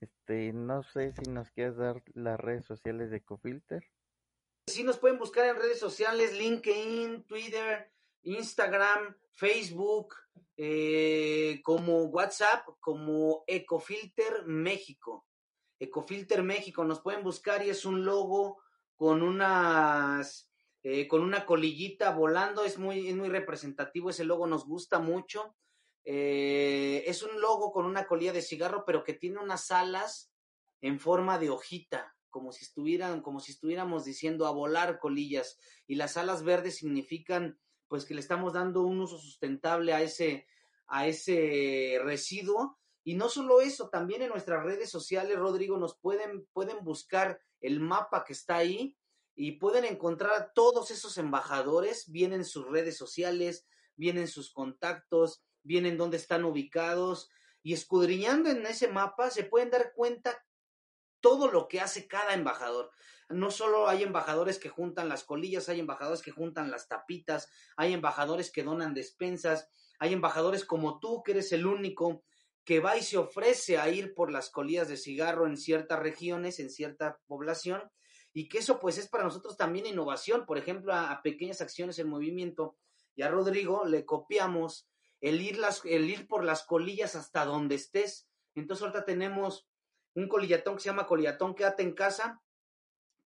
este, 0.00 0.52
no 0.52 0.82
sé 0.82 1.12
si 1.12 1.30
nos 1.30 1.50
quieres 1.50 1.76
dar 1.76 2.02
las 2.14 2.38
redes 2.38 2.64
sociales 2.64 3.10
de 3.10 3.20
Cofilter. 3.20 3.84
Sí, 4.66 4.82
nos 4.82 4.96
pueden 4.96 5.18
buscar 5.18 5.46
en 5.46 5.56
redes 5.56 5.78
sociales, 5.78 6.32
LinkedIn, 6.32 7.24
Twitter, 7.24 7.92
Instagram, 8.22 9.14
Facebook, 9.32 10.14
eh, 10.56 11.60
como 11.62 12.04
WhatsApp, 12.04 12.66
como 12.80 13.44
Ecofilter 13.46 14.46
México. 14.46 15.26
Ecofilter 15.78 16.42
México, 16.42 16.82
nos 16.82 17.00
pueden 17.00 17.22
buscar 17.22 17.64
y 17.64 17.68
es 17.68 17.84
un 17.84 18.06
logo 18.06 18.62
con 18.96 19.22
unas 19.22 20.50
eh, 20.82 21.06
con 21.08 21.20
una 21.20 21.44
colillita 21.44 22.10
volando, 22.12 22.64
es 22.64 22.78
muy, 22.78 23.12
muy 23.12 23.28
representativo, 23.28 24.10
ese 24.10 24.24
logo 24.24 24.46
nos 24.46 24.66
gusta 24.66 24.98
mucho. 24.98 25.56
Eh, 26.04 27.04
es 27.06 27.22
un 27.22 27.38
logo 27.38 27.70
con 27.70 27.84
una 27.84 28.06
colilla 28.06 28.32
de 28.32 28.42
cigarro, 28.42 28.84
pero 28.86 29.04
que 29.04 29.12
tiene 29.12 29.40
unas 29.40 29.70
alas 29.70 30.32
en 30.80 30.98
forma 30.98 31.38
de 31.38 31.50
hojita 31.50 32.13
como 32.34 32.50
si 32.50 32.64
estuvieran, 32.64 33.22
como 33.22 33.38
si 33.38 33.52
estuviéramos 33.52 34.04
diciendo 34.04 34.48
a 34.48 34.50
volar 34.50 34.98
colillas, 34.98 35.56
y 35.86 35.94
las 35.94 36.16
alas 36.16 36.42
verdes 36.42 36.78
significan 36.78 37.60
pues 37.86 38.04
que 38.04 38.14
le 38.14 38.20
estamos 38.20 38.54
dando 38.54 38.82
un 38.82 38.98
uso 38.98 39.18
sustentable 39.18 39.94
a 39.94 40.02
ese, 40.02 40.48
a 40.88 41.06
ese 41.06 42.00
residuo. 42.02 42.76
Y 43.04 43.14
no 43.14 43.28
solo 43.28 43.60
eso, 43.60 43.88
también 43.88 44.22
en 44.22 44.30
nuestras 44.30 44.64
redes 44.64 44.90
sociales, 44.90 45.38
Rodrigo, 45.38 45.78
nos 45.78 45.96
pueden, 45.96 46.44
pueden 46.52 46.82
buscar 46.82 47.38
el 47.60 47.78
mapa 47.78 48.24
que 48.24 48.32
está 48.32 48.56
ahí 48.56 48.96
y 49.36 49.52
pueden 49.52 49.84
encontrar 49.84 50.32
a 50.32 50.52
todos 50.52 50.90
esos 50.90 51.16
embajadores, 51.16 52.10
vienen 52.10 52.44
sus 52.44 52.66
redes 52.68 52.96
sociales, 52.96 53.64
vienen 53.94 54.26
sus 54.26 54.52
contactos, 54.52 55.44
vienen 55.62 55.96
dónde 55.96 56.16
están 56.16 56.44
ubicados. 56.44 57.30
Y 57.62 57.74
escudriñando 57.74 58.50
en 58.50 58.66
ese 58.66 58.88
mapa 58.88 59.30
se 59.30 59.44
pueden 59.44 59.70
dar 59.70 59.92
cuenta 59.94 60.44
todo 61.24 61.50
lo 61.50 61.68
que 61.68 61.80
hace 61.80 62.06
cada 62.06 62.34
embajador. 62.34 62.90
No 63.30 63.50
solo 63.50 63.88
hay 63.88 64.02
embajadores 64.02 64.58
que 64.58 64.68
juntan 64.68 65.08
las 65.08 65.24
colillas, 65.24 65.70
hay 65.70 65.80
embajadores 65.80 66.20
que 66.20 66.32
juntan 66.32 66.70
las 66.70 66.86
tapitas, 66.86 67.48
hay 67.78 67.94
embajadores 67.94 68.52
que 68.52 68.62
donan 68.62 68.92
despensas, 68.92 69.70
hay 69.98 70.12
embajadores 70.12 70.66
como 70.66 71.00
tú, 71.00 71.22
que 71.22 71.32
eres 71.32 71.50
el 71.52 71.66
único 71.66 72.24
que 72.62 72.80
va 72.80 72.98
y 72.98 73.02
se 73.02 73.16
ofrece 73.16 73.78
a 73.78 73.88
ir 73.88 74.12
por 74.12 74.30
las 74.30 74.50
colillas 74.50 74.86
de 74.86 74.98
cigarro 74.98 75.46
en 75.46 75.56
ciertas 75.56 75.98
regiones, 75.98 76.60
en 76.60 76.68
cierta 76.68 77.18
población, 77.26 77.80
y 78.34 78.50
que 78.50 78.58
eso 78.58 78.78
pues 78.78 78.98
es 78.98 79.08
para 79.08 79.24
nosotros 79.24 79.56
también 79.56 79.86
innovación, 79.86 80.44
por 80.44 80.58
ejemplo, 80.58 80.92
a, 80.92 81.22
pequeñas 81.22 81.62
acciones 81.62 81.98
en 81.98 82.10
movimiento, 82.10 82.76
y 83.16 83.22
a 83.22 83.30
Rodrigo 83.30 83.86
le 83.86 84.04
copiamos 84.04 84.90
el 85.22 85.40
ir, 85.40 85.56
las, 85.56 85.86
el 85.86 86.10
ir 86.10 86.28
por 86.28 86.44
las 86.44 86.64
colillas 86.64 87.14
hasta 87.14 87.46
donde 87.46 87.76
estés. 87.76 88.28
Entonces 88.54 88.82
ahorita 88.82 89.06
tenemos 89.06 89.66
un 90.14 90.28
colillatón 90.28 90.76
que 90.76 90.82
se 90.82 90.88
llama 90.88 91.06
colillatón 91.06 91.54
Quédate 91.54 91.82
en 91.82 91.94
casa, 91.94 92.42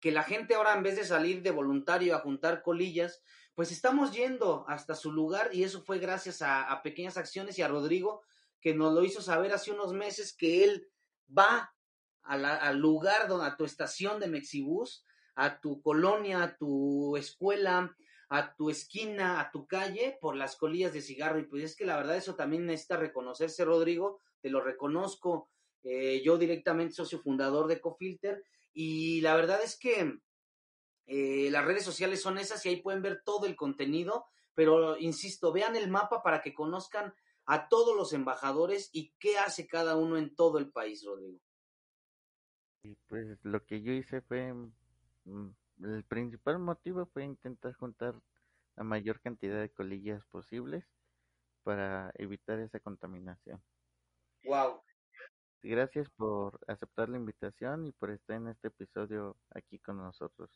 que 0.00 0.12
la 0.12 0.22
gente 0.22 0.54
ahora 0.54 0.74
en 0.74 0.82
vez 0.82 0.96
de 0.96 1.04
salir 1.04 1.42
de 1.42 1.50
voluntario 1.50 2.14
a 2.14 2.20
juntar 2.20 2.62
colillas, 2.62 3.22
pues 3.54 3.72
estamos 3.72 4.12
yendo 4.12 4.64
hasta 4.68 4.94
su 4.94 5.10
lugar 5.10 5.50
y 5.52 5.64
eso 5.64 5.82
fue 5.82 5.98
gracias 5.98 6.42
a, 6.42 6.80
pequeñas 6.82 7.16
acciones 7.16 7.58
y 7.58 7.62
a 7.62 7.68
Rodrigo 7.68 8.22
que 8.60 8.74
nos 8.74 8.94
lo 8.94 9.02
hizo 9.02 9.20
saber 9.20 9.52
hace 9.52 9.72
unos 9.72 9.92
meses 9.92 10.32
que 10.36 10.64
él 10.64 10.88
va 11.36 11.74
al 12.22 12.78
lugar, 12.78 13.26
donde, 13.26 13.46
a 13.46 13.56
tu 13.56 13.64
estación 13.64 14.20
de 14.20 14.28
Mexibus, 14.28 15.04
a 15.34 15.60
tu 15.60 15.80
colonia, 15.80 16.42
a 16.42 16.56
tu 16.56 17.16
escuela, 17.16 17.96
a 18.28 18.54
tu 18.54 18.70
esquina, 18.70 19.40
a 19.40 19.50
tu 19.50 19.66
calle 19.66 20.18
por 20.20 20.36
las 20.36 20.56
colillas 20.56 20.92
de 20.92 21.00
cigarro. 21.00 21.38
Y 21.38 21.44
pues 21.44 21.64
es 21.64 21.76
que 21.76 21.86
la 21.86 21.96
verdad 21.96 22.16
eso 22.16 22.34
también 22.34 22.66
necesita 22.66 22.96
reconocerse, 22.96 23.64
Rodrigo, 23.64 24.20
te 24.40 24.50
lo 24.50 24.60
reconozco 24.60 25.50
eh, 25.90 26.20
yo 26.22 26.36
directamente 26.36 26.92
socio 26.92 27.18
fundador 27.18 27.66
de 27.66 27.80
Cofilter 27.80 28.44
y 28.74 29.22
la 29.22 29.34
verdad 29.34 29.62
es 29.64 29.78
que 29.78 30.20
eh, 31.06 31.48
las 31.50 31.64
redes 31.64 31.82
sociales 31.82 32.20
son 32.20 32.36
esas 32.36 32.64
y 32.66 32.68
ahí 32.68 32.82
pueden 32.82 33.00
ver 33.00 33.22
todo 33.24 33.46
el 33.46 33.56
contenido, 33.56 34.26
pero 34.52 34.98
insisto, 34.98 35.50
vean 35.50 35.76
el 35.76 35.88
mapa 35.88 36.22
para 36.22 36.42
que 36.42 36.52
conozcan 36.52 37.14
a 37.46 37.68
todos 37.68 37.96
los 37.96 38.12
embajadores 38.12 38.90
y 38.92 39.14
qué 39.18 39.38
hace 39.38 39.66
cada 39.66 39.96
uno 39.96 40.18
en 40.18 40.34
todo 40.34 40.58
el 40.58 40.70
país, 40.70 41.02
Rodrigo. 41.06 41.40
Y 42.82 42.94
pues 43.06 43.42
lo 43.42 43.64
que 43.64 43.80
yo 43.80 43.92
hice 43.92 44.20
fue, 44.20 44.52
mm, 44.52 45.48
el 45.84 46.04
principal 46.04 46.58
motivo 46.58 47.06
fue 47.06 47.24
intentar 47.24 47.72
juntar 47.72 48.14
la 48.76 48.84
mayor 48.84 49.22
cantidad 49.22 49.58
de 49.58 49.72
colillas 49.72 50.22
posibles 50.26 50.84
para 51.62 52.12
evitar 52.16 52.58
esa 52.58 52.78
contaminación. 52.78 53.62
Wow. 54.44 54.82
Gracias 55.62 56.08
por 56.10 56.60
aceptar 56.68 57.08
la 57.08 57.16
invitación 57.16 57.86
y 57.86 57.92
por 57.92 58.10
estar 58.10 58.36
en 58.36 58.48
este 58.48 58.68
episodio 58.68 59.36
aquí 59.50 59.78
con 59.78 59.98
nosotros. 59.98 60.50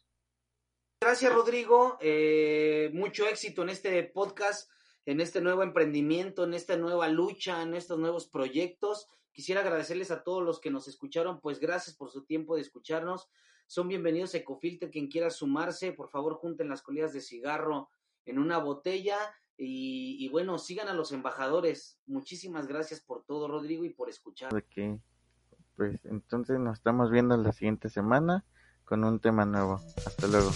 Gracias, 1.00 1.32
Rodrigo. 1.32 1.98
Eh, 2.00 2.90
mucho 2.94 3.26
éxito 3.26 3.62
en 3.62 3.70
este 3.70 4.02
podcast, 4.04 4.70
en 5.04 5.20
este 5.20 5.40
nuevo 5.40 5.64
emprendimiento, 5.64 6.44
en 6.44 6.54
esta 6.54 6.76
nueva 6.76 7.08
lucha, 7.08 7.62
en 7.62 7.74
estos 7.74 7.98
nuevos 7.98 8.28
proyectos. 8.28 9.08
Quisiera 9.32 9.62
agradecerles 9.62 10.12
a 10.12 10.22
todos 10.22 10.44
los 10.44 10.60
que 10.60 10.70
nos 10.70 10.86
escucharon, 10.86 11.40
pues 11.40 11.58
gracias 11.58 11.96
por 11.96 12.10
su 12.10 12.24
tiempo 12.24 12.54
de 12.54 12.62
escucharnos. 12.62 13.28
Son 13.66 13.88
bienvenidos 13.88 14.34
a 14.34 14.38
Ecofilter, 14.38 14.90
quien 14.90 15.08
quiera 15.08 15.30
sumarse, 15.30 15.92
por 15.92 16.10
favor 16.10 16.34
junten 16.34 16.68
las 16.68 16.82
colillas 16.82 17.12
de 17.12 17.20
cigarro 17.20 17.90
en 18.24 18.38
una 18.38 18.58
botella 18.58 19.16
y, 19.64 20.28
bueno, 20.28 20.58
sigan 20.58 20.88
a 20.88 20.94
los 20.94 21.12
embajadores. 21.12 21.98
Muchísimas 22.06 22.66
gracias 22.66 23.00
por 23.00 23.24
todo, 23.24 23.48
Rodrigo, 23.48 23.84
y 23.84 23.90
por 23.90 24.08
escuchar. 24.08 24.54
Ok, 24.54 25.00
pues 25.76 26.04
entonces 26.04 26.58
nos 26.58 26.78
estamos 26.78 27.10
viendo 27.10 27.36
la 27.36 27.52
siguiente 27.52 27.88
semana 27.88 28.44
con 28.84 29.04
un 29.04 29.20
tema 29.20 29.46
nuevo. 29.46 29.80
Hasta 30.06 30.26
luego. 30.26 30.50